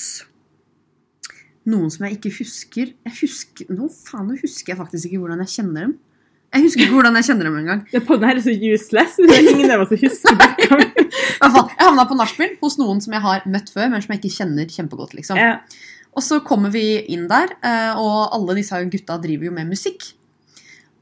[1.69, 2.89] noen som jeg ikke husker.
[3.07, 5.93] Jeg husker Nå faen, nå husker jeg faktisk ikke hvordan jeg kjenner dem.
[6.53, 7.79] Jeg husker ikke hvordan jeg kjenner dem engang.
[7.89, 9.15] Den podden her er så useless.
[9.17, 11.05] Det er ingen av oss som husker det.
[11.43, 11.51] Jeg
[11.89, 14.69] havna på nachspiel hos noen som jeg har møtt før, men som jeg ikke kjenner
[14.71, 15.11] kjempegodt.
[15.17, 15.37] liksom.
[15.37, 15.57] Ja.
[16.15, 20.05] Og så kommer vi inn der, eh, og alle disse gutta driver jo med musikk.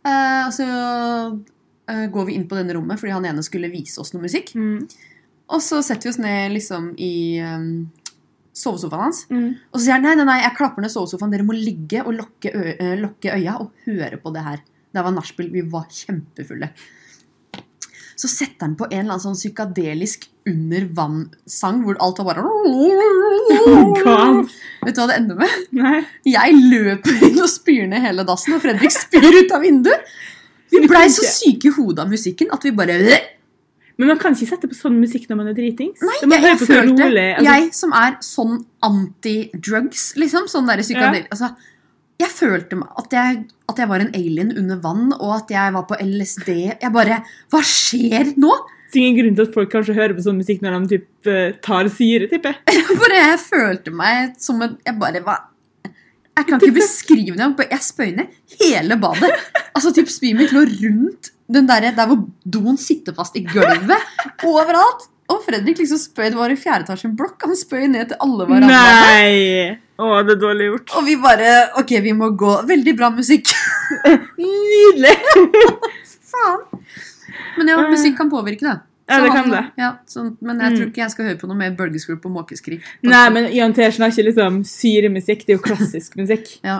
[0.01, 4.01] Eh, Og så eh, går vi inn på denne rommet fordi han ene skulle vise
[4.01, 4.53] oss noe musikk.
[4.57, 4.87] Mm.
[5.51, 7.13] Og så setter vi oss ned liksom i
[8.53, 9.25] sovesofaen hans.
[9.31, 9.51] Mm.
[9.71, 11.33] Og så sier han nei, nei, nei, jeg klapper ned sovesofaen.
[11.33, 14.65] Dere må ligge og lokke, ø lokke øya og høre på det her.
[14.91, 15.51] Det var nachspiel.
[15.53, 16.71] Vi var kjempefulle.
[18.21, 22.43] Så setter han på en eller annen sånn psykadelisk under vann-sang hvor alt var bare
[22.45, 23.93] Oh
[24.81, 25.55] Vet du hva det ender med?
[25.77, 26.01] Nei.
[26.29, 30.11] Jeg løper inn og spyr ned hele dassen, og Fredrik spyr ut av vinduet.
[30.71, 32.99] Vi blei så syke i hodet av musikken at vi bare
[33.99, 36.01] Men man kan ikke sette på sånn musikk når man er dritings.
[36.05, 37.47] Nei, jeg, jeg følte rolig, altså.
[37.49, 38.55] Jeg som er sånn
[38.87, 40.47] anti-drugs, liksom.
[40.51, 41.27] Sånn der psykadel...
[41.33, 41.51] Altså,
[42.21, 43.39] jeg følte at jeg,
[43.71, 46.51] at jeg var en alien under vann, og at jeg var på LSD.
[46.81, 48.51] Jeg bare Hva skjer nå?
[48.91, 51.07] Det er ingen grunn til at folk kanskje hører på sånn musikk når de typ,
[51.31, 52.83] eh, tar syre, tipper jeg.
[52.99, 55.45] Bare jeg følte meg som en Jeg bare var
[55.87, 57.69] Jeg kan ikke beskrive det.
[57.71, 58.27] jeg spøyner
[58.59, 59.31] hele badet.
[59.71, 62.23] Altså, typ mitt lå rundt den der, der hvor
[62.57, 64.11] doen sitter fast i gulvet.
[64.47, 65.07] Overalt.
[65.31, 67.37] Og Fredrik liksom spøy, det var i fjerde etasje en blokk.
[67.47, 68.67] Han spøy ned til alle hverandre.
[68.75, 69.77] Nei!
[70.01, 70.91] Å, det er dårlig gjort.
[70.97, 72.49] Og vi bare Ok, vi må gå.
[72.67, 73.51] Veldig bra musikk.
[74.41, 75.13] Nydelig!
[76.31, 76.63] Faen.
[77.57, 78.79] Men ja, musikk kan påvirke, da.
[79.11, 79.61] Ja, det kan det.
[79.79, 80.75] Ja, så, men jeg Mm.
[80.77, 82.83] tror ikke jeg skal høre på noe mer bølgeskvulp og måkeskrik.
[83.03, 85.41] Nei, men Jan Tersen har ikke liksom syremusikk.
[85.47, 86.47] Det er jo klassisk musikk.
[86.63, 86.77] Ja.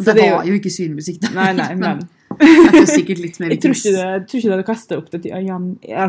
[0.00, 1.24] Det, det var jo ikke syremusikk.
[1.36, 2.02] Nei, nei, men
[2.40, 4.00] det tror sikkert litt mer jeg tror ikke vits.
[4.00, 5.66] jeg tror ikke det hadde kasta opp det til Jan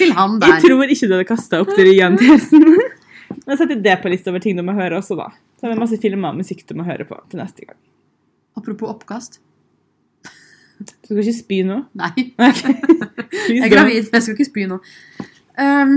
[0.00, 0.48] Til han der.
[0.54, 2.64] Jeg tror ikke det hadde kasta opp det til Jan Tersen.
[3.46, 5.26] Men setter det på lista over ting du må høre også, da.
[5.58, 7.78] Så er det masse filmer og musikk du må høre på til neste gang.
[8.58, 9.32] Apropos oppkast.
[10.80, 11.76] Du skal ikke spy nå?
[12.00, 12.72] Nei, Okay.
[13.50, 14.76] jeg er gravid, men jeg skal ikke spy nå.
[15.60, 15.92] Um,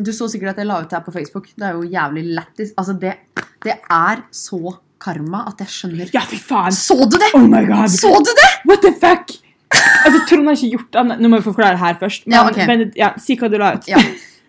[0.00, 1.46] du så sikkert at jeg la ut det her på Facebook.
[1.54, 2.70] Det er jo jævlig lættis.
[2.80, 3.12] Altså, det,
[3.66, 4.60] det er så
[5.04, 6.74] karma at jeg skjønner Ja, fy faen!
[6.74, 7.30] Så du det?!
[7.36, 7.92] Oh my god!
[7.92, 8.50] Så du det?!
[8.68, 9.34] What the fuck?
[9.74, 12.26] Altså, Trond har ikke gjort annet Nå må vi forklare det her først.
[12.28, 12.58] Men, Ja, ok.
[12.70, 13.88] men, ja, si hva du la ut.
[13.90, 14.00] Ja.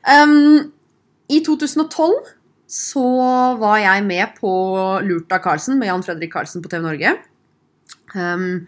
[0.05, 0.71] Um,
[1.33, 2.13] I 2012
[2.75, 3.05] så
[3.61, 4.51] var jeg med på
[5.05, 7.15] Lurt av Karlsen med Jan Fredrik Karlsen på TV Norge.
[8.15, 8.65] Um,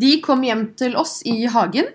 [0.00, 1.88] de kom hjem til oss i hagen,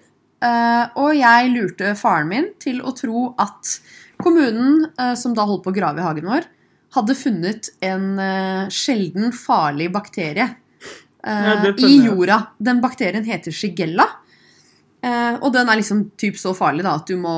[0.44, 3.76] uh, og jeg lurte faren min til å tro at
[4.24, 6.48] kommunen, uh, som da holdt på å grave i hagen vår,
[6.96, 10.50] hadde funnet en eh, sjelden farlig bakterie
[11.26, 12.42] eh, Ja, i jorda.
[12.58, 14.10] Den bakterien heter shigella.
[15.04, 17.32] Uh, og den er liksom typ så farlig da, at du må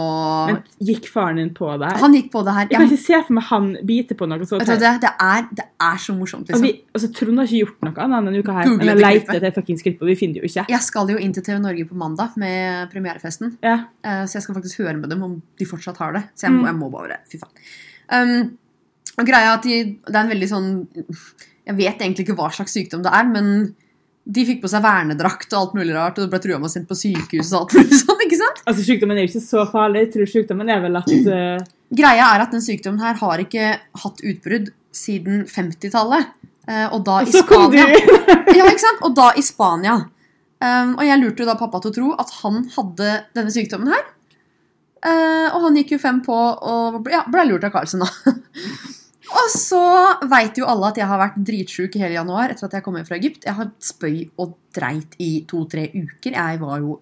[0.52, 1.98] Men gikk faren din på det her?
[2.04, 2.68] Han gikk på det her.
[2.70, 4.84] Jeg kan ikke se for meg han biter på noe så vet du, teit.
[4.84, 6.68] det, det, er, det er så morsomt, Og liksom.
[6.68, 9.56] vi, altså, Trond har ikke gjort noe annet denne uka her enn å leite etter
[9.56, 10.66] fuckings og vi finner det jo ikke.
[10.76, 13.56] Jeg skal jo inn til TV Norge på mandag med premierefesten.
[13.66, 13.80] Ja.
[14.06, 16.24] Uh, så jeg skal faktisk høre med dem om de fortsatt har det.
[16.38, 16.70] Så jeg må, Mm.
[16.70, 17.66] jeg må bare Fy faen.
[18.14, 18.54] Um,
[19.16, 19.76] og greia er at de,
[20.08, 20.70] det er en veldig sånn
[21.66, 23.52] Jeg vet egentlig ikke hva slags sykdom det er, men
[24.26, 26.74] de fikk på seg vernedrakt og alt mulig rart, og det ble trua med å
[26.74, 28.62] sendt på sykehus og alt mulig sånn, ikke sant?
[28.66, 30.02] Altså, Sykdommen er jo ikke så farlig.
[30.08, 31.60] Jeg tror sykdommen er vel at uh...
[32.00, 33.68] Greia er at den sykdommen her har ikke
[34.02, 36.32] hatt utbrudd siden 50-tallet.
[36.66, 37.30] eh, og da i!
[37.36, 37.86] Spania.
[38.58, 39.06] Ja, ikke sant?
[39.06, 39.96] Og da i Spania.
[40.66, 43.94] Um, og jeg lurte jo da pappa til å tro at han hadde denne sykdommen
[43.94, 44.06] her.
[45.06, 48.10] Eh, og han gikk jo fem på og ble- ja, ble lurt av Carlsen, da.
[49.34, 49.82] og så
[50.30, 52.98] veit jo alle at jeg har vært dritsjuk i hele januar etter at jeg kom
[53.00, 53.48] hjem fra Egypt.
[53.48, 56.36] Jeg har spøy og dreit i to-tre uker.
[56.36, 57.00] Jeg var jo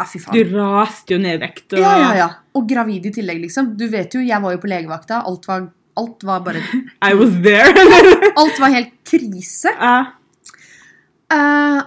[0.00, 0.32] Ja, fy faen.
[0.32, 1.66] Du raste jo ned i vekt.
[1.74, 1.82] Og...
[1.82, 2.28] Ja, ja, ja.
[2.56, 3.74] Og gravid i tillegg, liksom.
[3.76, 5.20] Du vet jo, jeg var jo på legevakta.
[5.28, 5.66] Alt var,
[6.00, 6.62] alt var bare
[7.10, 7.68] I was there.
[8.40, 9.74] Alt var helt krise.
[9.76, 9.98] Ja.
[11.30, 11.82] Eh,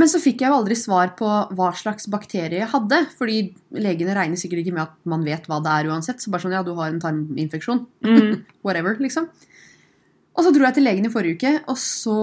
[0.00, 3.02] men så fikk jeg jo aldri svar på hva slags bakterie jeg hadde.
[3.18, 3.38] Fordi
[3.76, 6.22] legene regner sikkert ikke med at man vet hva det er uansett.
[6.22, 7.84] Så bare sånn, ja, du har en tarminfeksjon.
[8.06, 8.38] Mm.
[8.66, 9.28] Whatever, liksom.
[10.32, 12.16] Og så dro jeg til legen i forrige uke, og så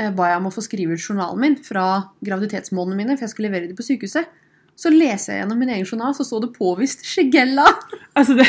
[0.00, 1.84] eh, ba jeg om å få skrive ut journalen min fra
[2.26, 4.32] graviditetsmålene mine, for jeg skulle levere det på sykehuset.
[4.80, 7.68] Så leser jeg gjennom min egen journal, så så det påvist Shigella.
[8.18, 8.48] Altså, det,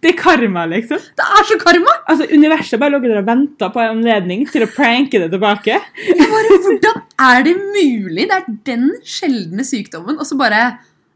[0.00, 1.00] det er karma, liksom.
[1.18, 1.92] Det er så karma!
[2.08, 5.76] Altså, Universet bare lå der og venta på en anledning til å pranke det tilbake.
[6.06, 8.24] Jeg bare, Hvordan er det mulig?
[8.30, 10.16] Det er den sjeldne sykdommen.
[10.16, 10.62] Og så bare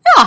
[0.05, 0.25] Ja,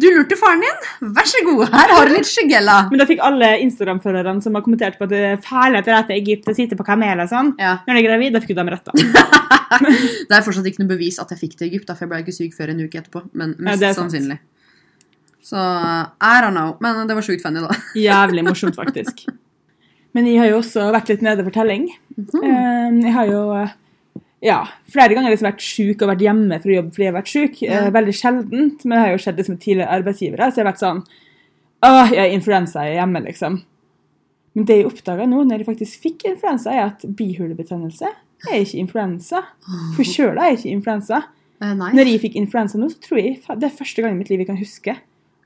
[0.00, 0.82] du lurte faren din.
[1.14, 2.76] Vær så god, her har du litt Shigella.
[2.90, 5.96] Men da fikk alle Instagram-følgerne som har kommentert på at det er farlig at det
[6.00, 8.54] er Egypt og sitte på kamel og sånn, Ja, når de er gravid, da fikk
[8.54, 8.86] du dem rett.
[8.90, 8.94] da.
[9.80, 12.18] Det er fortsatt ikke noe bevis at jeg fikk det i Egypt, for jeg ble
[12.24, 13.22] ikke syk før en uke etterpå.
[13.38, 14.38] Men mest ja, sannsynlig.
[14.40, 14.46] sant.
[15.50, 16.76] Så I don't know.
[16.80, 17.74] Men det var sjukt funny, da.
[17.98, 19.24] Jævlig morsomt, faktisk.
[20.14, 21.88] Men jeg har jo også vært litt nede for telling.
[22.16, 23.00] Mm -hmm.
[23.04, 23.72] Jeg har jo eh,
[24.40, 27.62] ja, flere ganger liksom vært syk og vært hjemme fra jobb fordi jeg har vært.
[27.62, 27.80] Ja.
[27.86, 30.50] Eh, Veldig sjeldent, men det har jo skjedd liksom tidligere arbeidsgivere.
[30.50, 31.02] Så jeg har vært sånn
[31.82, 33.62] Åh, jeg har influensa, jeg er hjemme, liksom.
[34.52, 38.06] Men det jeg oppdaga nå, når jeg faktisk fikk influensa, er at bihulebetennelse
[38.50, 39.42] er ikke influensa.
[39.96, 41.22] Forkjøla er ikke influensa.
[41.62, 41.92] Uh, nei.
[41.96, 44.38] Når jeg fikk influensa nå, så tror jeg det er første gang i mitt liv
[44.38, 44.96] jeg kan huske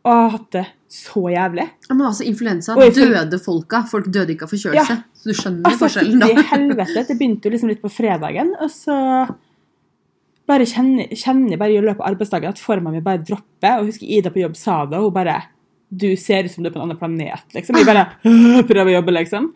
[0.05, 0.65] å har hatt det
[0.95, 1.65] så jævlig.
[1.91, 3.83] Men altså, influensa jeg døde folka.
[3.91, 4.97] Folk døde ikke av forkjølelse.
[4.99, 5.17] Ja.
[5.17, 6.45] Så du skjønner Altså, forskjellen, da.
[6.53, 7.07] helvete.
[7.09, 8.99] Det begynte jo liksom litt på fredagen, og så
[10.45, 13.81] bare kjenner, kjenner jeg bare i løpet av arbeidsdagen at forma mi bare dropper.
[13.81, 15.41] Og husker Ida på jobb sa det, og hun bare
[15.95, 17.77] Du ser ut som du er på en annen planet, liksom.
[17.79, 18.07] Jeg bare
[18.69, 19.51] prøver å jobbe, liksom.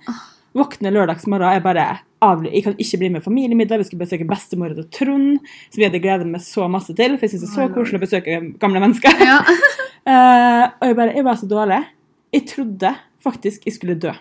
[0.57, 1.87] Våkner lørdagsmorgen, jeg bare
[2.25, 3.83] avly Jeg kan ikke bli med familiemiddag.
[3.83, 7.19] Vi skulle besøke bestemora til Trond, som vi hadde gledet meg så masse til.
[7.19, 9.23] For jeg syns det er så koselig å besøke gamle mennesker.
[9.29, 9.43] Ja.
[10.09, 11.83] Eh, og jeg bare Jeg var så dårlig.
[12.33, 12.95] Jeg trodde
[13.25, 14.13] faktisk jeg skulle dø.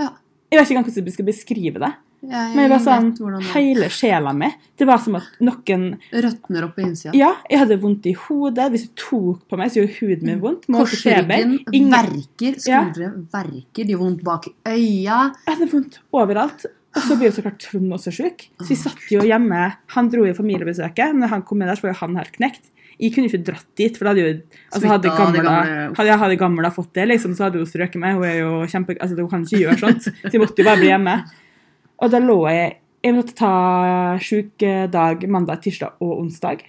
[0.00, 0.12] Ja.
[0.50, 1.92] Jeg vet ikke engang hvordan jeg skal beskrive det.
[2.20, 6.66] Jeg Men jeg var sånn, det hele sjela mi Det var som at noen røtner
[6.66, 7.14] opp på innsida.
[7.16, 8.66] Ja, jeg hadde vondt i hodet.
[8.74, 10.66] Hvis du tok på meg, så gjorde huden min vondt.
[10.68, 15.32] Korsryggen Ingen- verker, skuldre verker, de har vondt bak øya.
[15.46, 16.66] Jeg hadde vondt overalt.
[16.90, 18.48] Og så blir jo så klart Trond også sjuk.
[18.58, 19.76] Så vi satt jo hjemme.
[19.94, 21.14] Han dro i familiebesøket.
[21.14, 22.64] Når han kom inn der, så var jo han helt knekt.
[23.00, 24.32] Jeg kunne ikke dratt dit, for da hadde jo
[24.68, 25.54] altså hadde gamla,
[25.96, 28.18] hadde, hadde gamla fått det, liksom, så hadde hun strøket meg.
[28.18, 28.96] Hun er jo kjempe...
[29.00, 30.10] Altså, hun kan ikke gjøre sånt.
[30.10, 31.14] Så jeg måtte jo bare bli hjemme.
[32.00, 33.54] Og da lå jeg Jeg måtte ta
[34.20, 36.66] sjukedag mandag, tirsdag og onsdag.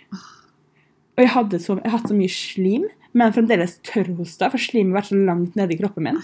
[1.17, 5.01] Og jeg hadde så, jeg hadde så mye slim, men fremdeles tørrhosta, for slimet har
[5.01, 6.21] vært så langt nede i kroppen min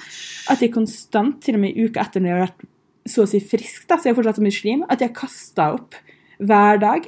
[0.47, 2.67] at jeg konstant, til og med i uka etter når jeg har vært
[3.11, 5.69] så å si frisk, da, så jeg har fortsatt så mye slim, at jeg kasta
[5.75, 5.97] opp
[6.39, 7.07] hver dag.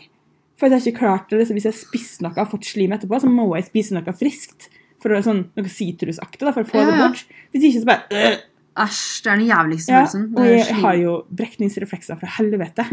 [0.59, 3.21] For jeg har ikke klart det, så Hvis jeg spist noe og fått slim etterpå,
[3.23, 4.69] så må jeg spise noe friskt.
[4.99, 7.21] For å, sånn, Noe sitrusaktig for å få Ja, det bort.
[7.55, 8.39] Hvis ikke så bare øh,
[8.79, 10.01] Æsj, det er den jævligste ja.
[10.05, 12.85] Og er jeg har jo brekningsreflekser fra helvete.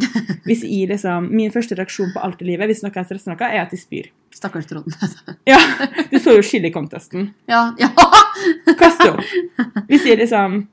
[0.46, 3.50] Hvis jeg liksom, Min første reaksjon på alt i livet hvis noe er stressa noe,
[3.50, 4.08] er at jeg spyr.
[4.34, 4.96] Stakkars Trond.
[5.50, 5.58] Ja,
[6.10, 7.28] Du så jo chili-contesten.
[7.50, 7.90] ja, ja.
[8.78, 9.22] Kast opp.
[9.90, 10.64] Hvis jeg liksom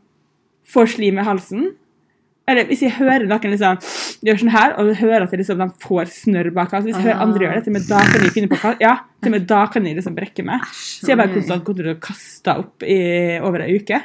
[0.74, 1.72] får slim i halsen
[2.50, 3.78] Eller hvis jeg hører noen liksom
[4.28, 7.22] gjøre sånn her, og hører at liksom, de får snørr bak altså, Hvis jeg hører
[7.24, 9.46] andre gjøre det, til og med da kan jeg finne på Ja, til og med
[9.48, 10.66] da kan jeg liksom brekke meg.
[10.74, 13.00] Så jeg bare konstant gått rundt og kasta opp i
[13.40, 14.02] over ei uke.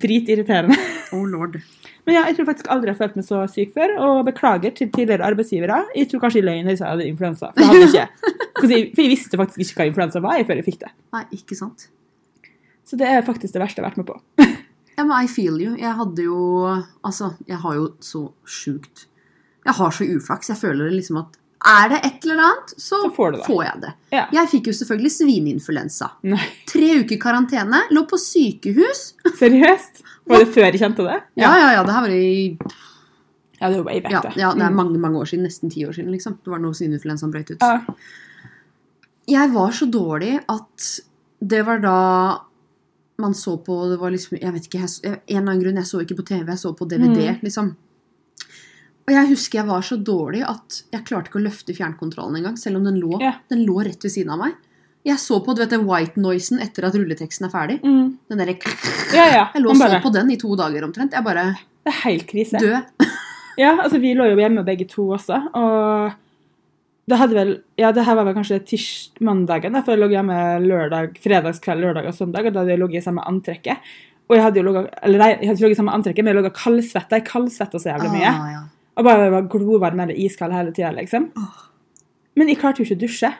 [0.00, 0.78] Dritirriterende.
[1.10, 1.58] Oh lord.
[2.06, 4.74] Men ja, jeg tror faktisk aldri jeg har følt meg så syk før, og beklager
[4.76, 5.80] til tidligere arbeidsgivere.
[5.98, 7.50] Jeg tror kanskje løy når jeg sa jeg hadde influensa.
[7.56, 10.46] For jeg, hadde ikke, for jeg, for jeg visste faktisk ikke hva influensa var jeg
[10.46, 10.92] før jeg fikk det.
[11.16, 11.90] Nei, ikke sant.
[12.86, 14.50] Så det er faktisk det verste jeg har vært med på.
[15.00, 15.74] Ja, men I feel you.
[15.80, 16.38] Jeg hadde jo
[17.06, 19.06] Altså, jeg har jo så sjukt
[19.64, 20.50] Jeg har så uflaks.
[20.52, 23.40] Jeg føler det liksom at er det et eller annet, så, Så får det.
[23.44, 23.90] får, jeg det.
[24.16, 24.22] Ja.
[24.32, 26.06] Jeg fikk jo selvfølgelig svineinfluensa.
[26.24, 29.02] Nei, Tre uker karantene, lå på sykehus.
[29.42, 30.00] seriøst?
[30.30, 31.18] Var det før jeg kjente det?
[31.36, 32.56] Ja, ja, ja, det her var i
[33.60, 34.76] Ja, det var vet ja, ja, det er Mm.
[34.80, 35.44] mange mange år siden.
[35.44, 36.10] Nesten ti år siden.
[36.16, 36.38] liksom.
[36.42, 37.60] Det var noe svineinfluensaen brøt ut.
[37.60, 37.82] Ja.
[39.28, 40.88] Jeg var så dårlig at
[41.44, 41.98] det var da
[43.22, 45.90] man så på det var liksom, jeg vet ikke, jeg, En eller annen grunn, jeg
[45.90, 47.20] så ikke på TV, jeg så på DVD.
[47.34, 47.44] Mm.
[47.46, 47.70] liksom.
[49.08, 52.58] Og jeg husker jeg var så dårlig at jeg klarte ikke å løfte fjernkontrollen engang.
[52.60, 53.40] Selv om den lå, yeah.
[53.50, 54.58] den lå rett ved siden av meg.
[55.06, 57.78] Jeg så på du vet, den white noisen etter at rulleteksten er ferdig.
[57.82, 58.18] Mm.
[58.30, 58.52] Den der,
[59.16, 59.44] Ja, ja.
[59.54, 61.16] Jeg lå og Man så bare, på den i to dager omtrent.
[61.16, 62.60] Jeg bare Det er helt krise.
[62.60, 63.06] død.
[63.58, 66.12] Ja, altså vi lå jo hjemme begge to også, og
[67.10, 68.86] det hadde vel Ja, det her var vel kanskje tirs
[69.24, 73.02] mandagen, for jeg lå hjemme lørdag, fredagskveld, lørdag og søndag, og da hadde jeg ligget
[73.02, 73.92] i samme antrekket.
[74.30, 76.34] Og jeg hadde jo logget, Eller nei, jeg hadde ikke ligget i samme antrekket, men
[76.34, 77.18] jeg lå kaldsvetta.
[77.18, 78.30] Jeg kaldsvetta så jævlig mye.
[78.30, 78.60] Ah, ja.
[79.00, 81.30] Og bare var glovarm eller iskald hele tida, liksom.
[82.38, 83.30] Men jeg klarte jo ikke å dusje.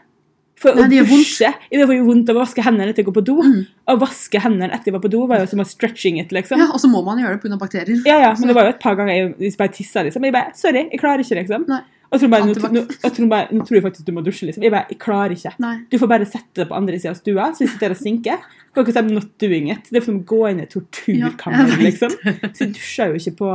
[0.60, 3.16] For Nei, å det dusje Det var jo vondt å vaske hendene etter jeg går
[3.16, 3.36] på do.
[3.46, 3.60] Mm.
[3.88, 6.60] Å vaske hendene etter jeg var på do, var jo som å stretching it, liksom.
[6.60, 7.56] ja, Og så må man gjøre det pga.
[7.60, 8.02] bakterier.
[8.08, 10.26] Ja, ja, men det var jo et par ganger jeg jeg bare tissa, liksom.
[10.26, 11.64] Jeg bare Sorry, jeg klarer ikke, liksom.
[11.70, 11.80] Nei.
[12.10, 14.64] Og tror, bare, nå, nå, og bare, nå tror jeg faktisk du må dusje, liksom.
[14.66, 15.52] Jeg bare Jeg klarer ikke.
[15.62, 15.76] Nei.
[15.92, 18.48] Du får bare sette det på andre sida av stua, så vi sitter og stinker.
[18.74, 19.86] Because I'm not doing it.
[19.90, 22.16] Det er som å gå inn i Ja, torturkammer, jeg liksom.
[22.50, 23.54] Så jeg dusja jo ikke på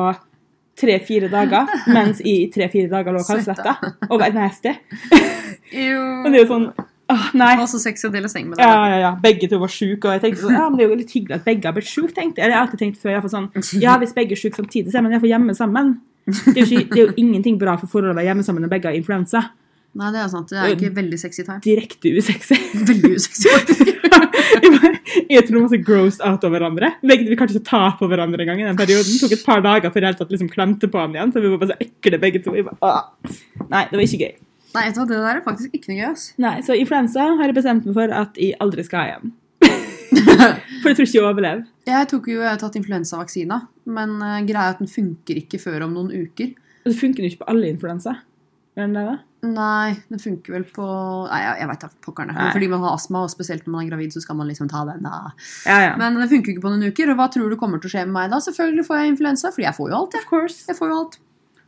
[0.80, 3.78] tre-fire dager, mens jeg i tre-fire dager lå kaldsvetta
[4.10, 4.74] og var nasty.
[4.76, 6.68] Og det er jo sånn
[7.06, 7.52] Åh, nei.
[7.54, 8.66] Det var så sexy å dele seng med deg.
[8.66, 9.12] Ja, ja, ja.
[9.22, 11.36] Begge to var syke, og jeg tenkte sånn, ja, men det er jo litt hyggelig
[11.38, 12.50] at begge har blitt syke, tenkte jeg.
[12.50, 13.12] Det har jeg alltid tenkt før.
[13.14, 13.50] Jeg får sånn,
[13.84, 15.92] ja, hvis begge er syke samtidig, så er man iallfall hjemme sammen.
[16.26, 18.90] Det er, jo ikke, det er jo ingenting bra for forholdet hjemme sammen når begge
[18.90, 19.44] har influensa.
[19.96, 20.50] Nei, det er sant.
[20.52, 21.62] Det er ikke veldig sexy time.
[21.64, 22.58] Direkte usexy.
[22.90, 23.52] Veldig usexy,
[25.32, 26.90] jeg, tror masse grossed out av hverandre.
[27.06, 29.08] Vi klarte ikke å ta på hverandre engang i den perioden.
[29.14, 31.32] Det tok et par dager før jeg liksom klemte på han igjen.
[31.32, 32.58] Så vi var bare så ekle begge to.
[32.82, 33.06] Bare.
[33.72, 34.36] Nei, det var ikke gøy.
[34.76, 36.28] Nei, vet du hva, det der er faktisk ikke noe gøy, ass.
[36.44, 39.36] Nei, Så influensa har jeg bestemt meg for at jeg aldri skal ha igjen.
[40.82, 41.66] For jeg tror ikke jeg overlever.
[41.90, 43.60] Jeg tok jo, jeg har tatt influensavaksina,
[43.98, 46.54] men uh, greia er at den funker ikke før om noen uker.
[46.86, 48.20] Det funker jo ikke på alle influensa.
[49.46, 50.86] Nei, den funker vel på
[51.30, 52.48] Nei, jeg, jeg veit da pokkerne.
[52.54, 54.82] Fordi man har astma, og spesielt når man er gravid, så skal man liksom ta
[54.90, 55.06] den.
[55.06, 55.94] Ja, ja.
[56.02, 57.12] Men den funker ikke på noen uker.
[57.14, 58.42] Og hva tror du kommer til å skje med meg da?
[58.44, 60.26] Selvfølgelig får jeg influensa, fordi jeg får jo alt, jeg.
[60.26, 60.66] Of course.
[60.70, 61.20] Jeg får jo alt.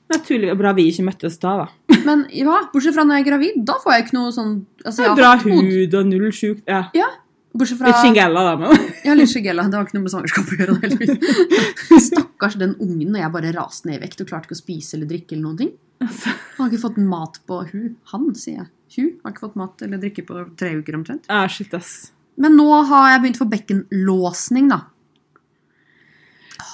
[0.08, 1.98] Naturlig og bra vi ikke møttes da, da.
[2.08, 4.54] Men ja, bortsett fra når jeg er gravid, da får jeg ikke noe sånn
[4.86, 6.64] altså, Bra hud og null sjukt.
[6.70, 6.86] Ja.
[6.96, 7.10] Ja,
[7.60, 8.86] bortsett fra Litt shingella, da, men.
[9.08, 9.68] Ja, litt skjegella.
[9.72, 10.78] Det har ikke noe med svangerskap å gjøre.
[10.84, 12.08] heldigvis.
[12.10, 14.98] Stakkars den ungen når jeg bare raste ned i vekt og klarte ikke å spise
[14.98, 15.36] eller drikke.
[15.36, 15.72] eller noen ting.
[16.04, 16.34] Altså.
[16.58, 18.70] Han har ikke fått mat på Hun, han, sier jeg.
[18.98, 21.26] Hun har ikke fått mat eller drikke på tre uker omtrent.
[21.34, 22.12] Ah, shit, ass.
[22.38, 24.84] Men nå har jeg begynt å få bekkenlåsning, da.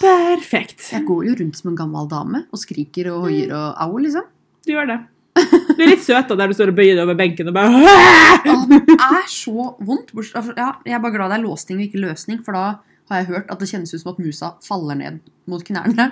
[0.04, 0.90] Perfekt.
[0.92, 4.26] Jeg går jo rundt som en gammel dame og skriker og hoier og au, liksom.
[4.66, 5.00] Du gjør det.
[5.34, 7.70] Du er litt søt da, der du står og bøyer deg over benken og bare
[7.74, 10.12] ah, Det er så vondt.
[10.58, 12.66] Ja, jeg er bare glad det er låsning og ikke løsning, for da
[13.10, 15.18] har jeg hørt at det kjennes ut som at musa faller ned
[15.50, 16.12] mot knærne.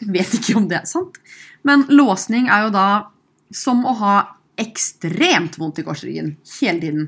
[0.00, 1.20] Jeg vet ikke om det er sant.
[1.68, 2.86] Men låsning er jo da
[3.54, 4.16] som å ha
[4.60, 7.06] ekstremt vondt i korsryggen hele tiden.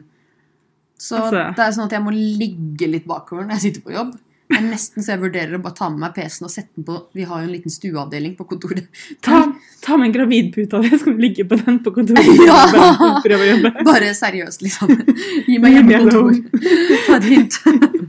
[0.98, 1.42] Så Altså.
[1.56, 4.14] det er sånn at jeg må ligge litt bakover når jeg sitter på jobb.
[4.48, 6.94] Er nesten så jeg vurderer å bare ta med meg PC-en og sette den på
[7.16, 8.86] Vi har jo en liten stueavdeling på kontoret.
[9.24, 9.42] Ta,
[9.84, 12.30] ta med en gravidpute av det, så kan du ligge på den på kontoret.
[12.48, 12.56] Ja!
[12.72, 13.72] bare prøve å jobbe.
[13.84, 14.94] Bare seriøst, liksom.
[15.44, 16.38] Gi meg hjemmekontor.
[17.06, 17.58] Ta det hint.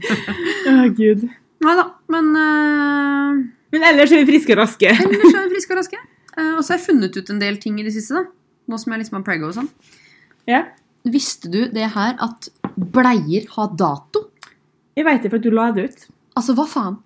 [0.70, 1.26] Å, Gud.
[1.60, 3.42] Nei da, men uh,
[3.76, 4.94] Men ellers er vi friske og raske.
[4.96, 6.00] ellers er vi friske og raske.
[6.38, 8.16] Uh, og så har jeg funnet ut en del ting i det siste.
[8.16, 8.24] da.
[8.70, 9.68] Nå som jeg liksom har prego og sånn.
[10.48, 10.64] Ja.
[11.04, 12.48] Visste du det her at
[12.80, 14.30] bleier har dato?
[14.96, 16.08] Jeg vet det, for at du la det ut.
[16.38, 16.98] Altså, hva faen?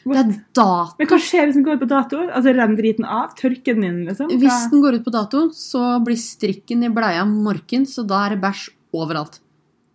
[0.00, 0.96] Det er dato.
[0.96, 2.22] Men hva skjer hvis den går ut på dato?
[2.24, 3.34] Altså, Renner driten av?
[3.36, 4.30] Tørker den inn, liksom?
[4.40, 8.34] Hvis den går ut på dato, så blir strikken i bleia morken, så da er
[8.34, 9.40] det bæsj overalt.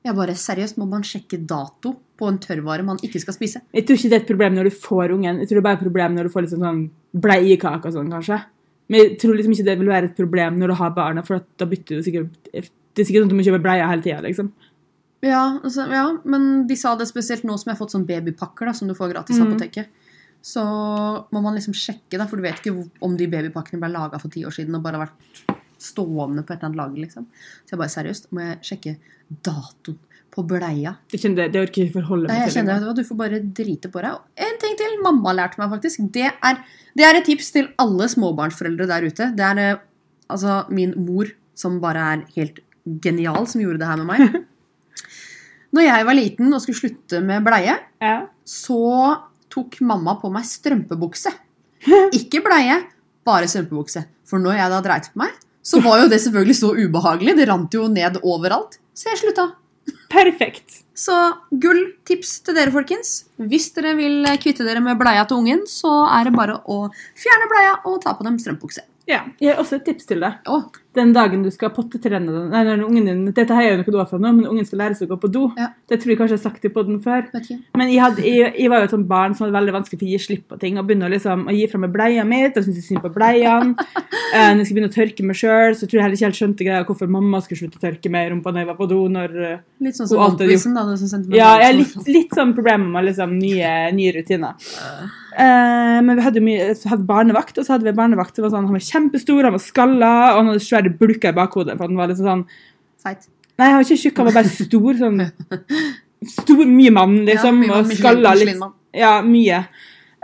[0.06, 3.64] Jeg bare, Seriøst, må man sjekke dato på en tørrvare man ikke skal spise?
[3.74, 5.40] Jeg tror ikke det er et problem når du får ungen.
[5.42, 6.84] Jeg tror det er bare et problem når du får liksom sånn
[7.26, 8.38] bleiekake og sånn, kanskje.
[8.86, 11.42] Men jeg tror liksom ikke det vil være et problem når du har barna, for
[11.58, 14.22] da bytter du sikkert Det er sikkert sånn at du må kjøpe bleier hele tida,
[14.24, 14.54] liksom.
[15.26, 18.70] Ja, altså, ja, men de sa det spesielt nå som jeg har fått sånn babypakker
[18.70, 19.54] da, som du får gratis i Mhm.
[19.56, 19.88] apoteket.
[20.46, 20.62] Så
[21.34, 24.30] må man liksom sjekke, da, for du vet ikke om de babypakkene ble laga for
[24.30, 27.02] ti år siden og bare har vært stående på et eller annet lager.
[27.08, 27.26] liksom.
[27.66, 28.98] Så jeg bare seriøst, må jeg sjekke
[29.44, 29.98] datoen
[30.36, 30.98] på bleia?
[31.10, 32.46] Det, kjenner det, orker ikke forholde Nei, til.
[32.46, 34.20] jeg kjenner at Du får bare drite på deg.
[34.38, 36.12] En ting til mamma lærte meg, faktisk.
[36.12, 36.58] Det er,
[36.96, 39.36] det er et tips til alle småbarnsforeldre der ute.
[39.36, 39.78] Det er eh,
[40.30, 42.60] altså min mor, som bare er helt
[43.02, 44.46] genial, som gjorde det her med meg.
[45.76, 48.16] Når jeg var liten og skulle slutte med bleie, Ja.
[48.48, 48.80] så
[49.52, 51.32] tok mamma på meg strømpebukse.
[52.20, 52.80] Ikke bleie,
[53.28, 54.06] bare strømpebukse.
[54.26, 57.36] For når jeg da dreit på meg, så var jo det selvfølgelig så ubehagelig.
[57.38, 58.78] Det rant jo ned overalt.
[58.96, 59.48] Så jeg slutta.
[60.10, 60.82] Perfekt.
[60.98, 61.14] Så
[61.62, 63.26] gull tips til dere, folkens.
[63.42, 66.86] Hvis dere vil kvitte dere med bleia til ungen, så er det bare å
[67.20, 68.86] fjerne bleia og ta på dem strømpebukse.
[69.10, 69.24] Ja.
[69.42, 70.40] Jeg har også et tips til deg.
[70.50, 70.62] Å,
[70.96, 73.94] Den dagen du skal pottetrene den Nei, når ungen din Dette her er jo noe
[73.96, 75.44] du har fra nå, men ungen skal lære seg å gå på do.
[75.60, 75.70] Ja.
[75.90, 77.26] Det tror jeg kanskje jeg har sagt til på den før.
[77.36, 77.58] Okay.
[77.78, 80.08] Men jeg, hadde, jeg, jeg var jo et sånt barn som hadde veldig vanskelig for
[80.08, 80.80] å gi slipp på ting.
[80.80, 83.12] Og begynne å, liksom, å gi fra meg bleia mitt, og syntes jeg synd på
[83.16, 83.76] bleiene.
[84.36, 86.40] Eh, når jeg skal begynne å tørke meg sjøl, så tror jeg heller ikke helt
[86.40, 88.90] skjønte greia hvorfor mamma skulle slutte å tørke meg i rumpa når jeg var på
[88.92, 89.02] do.
[89.12, 89.36] når...
[89.52, 90.40] eh, Litt sånn som er
[91.28, 91.30] da.
[91.36, 94.58] Meg Ja, jeg har litt, litt sånn problemer med liksom, nye, nye rutiner.
[95.36, 98.68] Eh, men vi hadde, mye, hadde barnevakt, og så hadde vi barnevakt som var sånn,
[98.70, 101.78] han var kjempestor, han var skalla, og han hadde svære bulka i bakhodet.
[101.78, 102.46] for han var liksom sånn,
[103.06, 103.28] Feit.
[103.58, 104.94] Nei, han var ikke tjukk, han var bare stor.
[105.00, 105.20] sånn,
[106.40, 108.64] stor, Mye mann, liksom, mye mann, og skalla litt.
[108.96, 109.60] Ja, mye.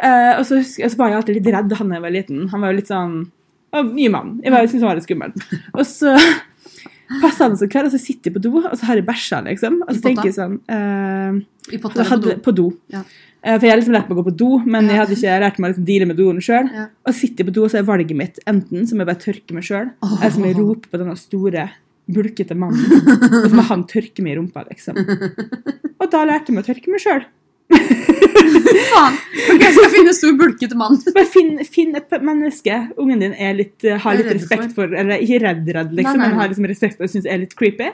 [0.02, 2.48] Uh, og så, jeg- så var jeg alltid litt redd han da jeg var liten.
[2.50, 3.20] Han var jo litt sånn
[3.72, 4.42] og Mye mann.
[4.44, 5.32] Jeg, bare syntes han var litt skummel.
[5.78, 6.12] Og så
[7.22, 9.40] passer han så kveld, og så sitter jeg på do, og så har jeg bæsja,
[9.46, 9.82] liksom.
[9.86, 11.38] Og så tenker jeg sånn uh,
[11.72, 12.72] I potta hadde, på do.
[12.72, 12.96] på do.
[12.96, 13.04] Ja.
[13.42, 15.38] Eh, For jeg har liksom lært meg å gå på do, men jeg hadde ikke
[15.42, 16.70] lært meg å liksom deale med doen sjøl.
[16.70, 16.88] Ja.
[17.10, 19.58] Og sitter jeg på do, og så er valget mitt enten som jeg bare tørker
[19.58, 20.18] meg sjøl, oh.
[20.20, 21.68] eller som jeg roper på denne store,
[22.12, 23.06] bulkete mannen.
[23.42, 24.98] og så må han tørke meg i rumpa, liksom.
[26.02, 27.26] Og da lærte jeg meg å tørke meg sjøl.
[27.72, 29.18] Faen!
[29.52, 31.00] Ok, jeg skal finne stor, bulkete mann.
[31.16, 35.24] Bare finn, finn et menneske ungen din er litt, eh, har litt respekt for, eller
[35.24, 37.56] ikke redd, redd, liksom, Nei, nei, men har liksom respekt for og syns er litt
[37.58, 37.90] creepy.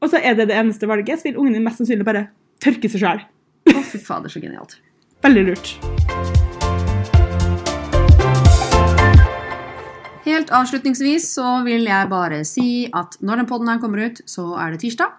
[0.00, 2.28] Og så er det det eneste valget, så vil ungen din mest sannsynlig bare
[2.62, 3.24] tørke seg sjøl.
[3.74, 4.78] Å, fy fader, så genialt.
[5.24, 5.74] Veldig lurt.
[10.24, 14.52] Helt avslutningsvis så vil jeg bare si at når den podden her kommer ut, så
[14.60, 15.16] er det tirsdag.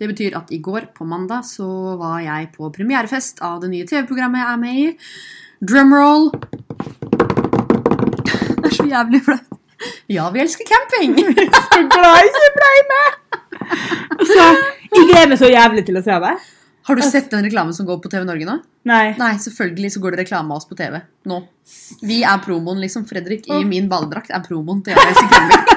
[0.00, 3.88] Det betyr at i går, på mandag, så var jeg på premierefest av det nye
[3.88, 4.86] TV-programmet jeg er med i.
[5.60, 6.30] Drumroll.
[8.56, 9.58] Det er så jævlig flaut.
[10.10, 11.18] Ja, vi elsker camping!
[11.56, 13.20] så glad jeg ikke ble med!
[14.16, 14.48] Altså,
[14.96, 16.32] jeg gleder meg så jævlig til å se det.
[16.90, 18.56] Har du sett den reklamen som går på TV Norge nå?
[18.90, 19.14] Nei.
[19.20, 20.98] Nei, selvfølgelig så går det reklame av oss på TV
[21.30, 21.36] nå.
[22.02, 23.04] Vi er promoen, liksom.
[23.06, 25.76] Fredrik i min badedrakt er promoen til Jeg camping.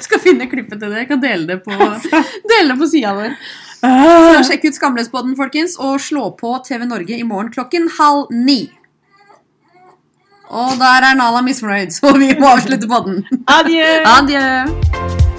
[0.00, 1.02] Jeg skal finne klippet til det.
[1.04, 3.36] Jeg kan dele det på, dele det på sida vår.
[3.84, 8.32] Ah, Så Sjekk ut Skamløspodden, folkens, og slå på TV Norge i morgen klokken halv
[8.32, 8.62] ni.
[10.50, 13.22] Og der er Nala misfornøyd, så vi må avslutte podden.
[13.46, 13.90] adjø!
[14.16, 15.29] Adjø.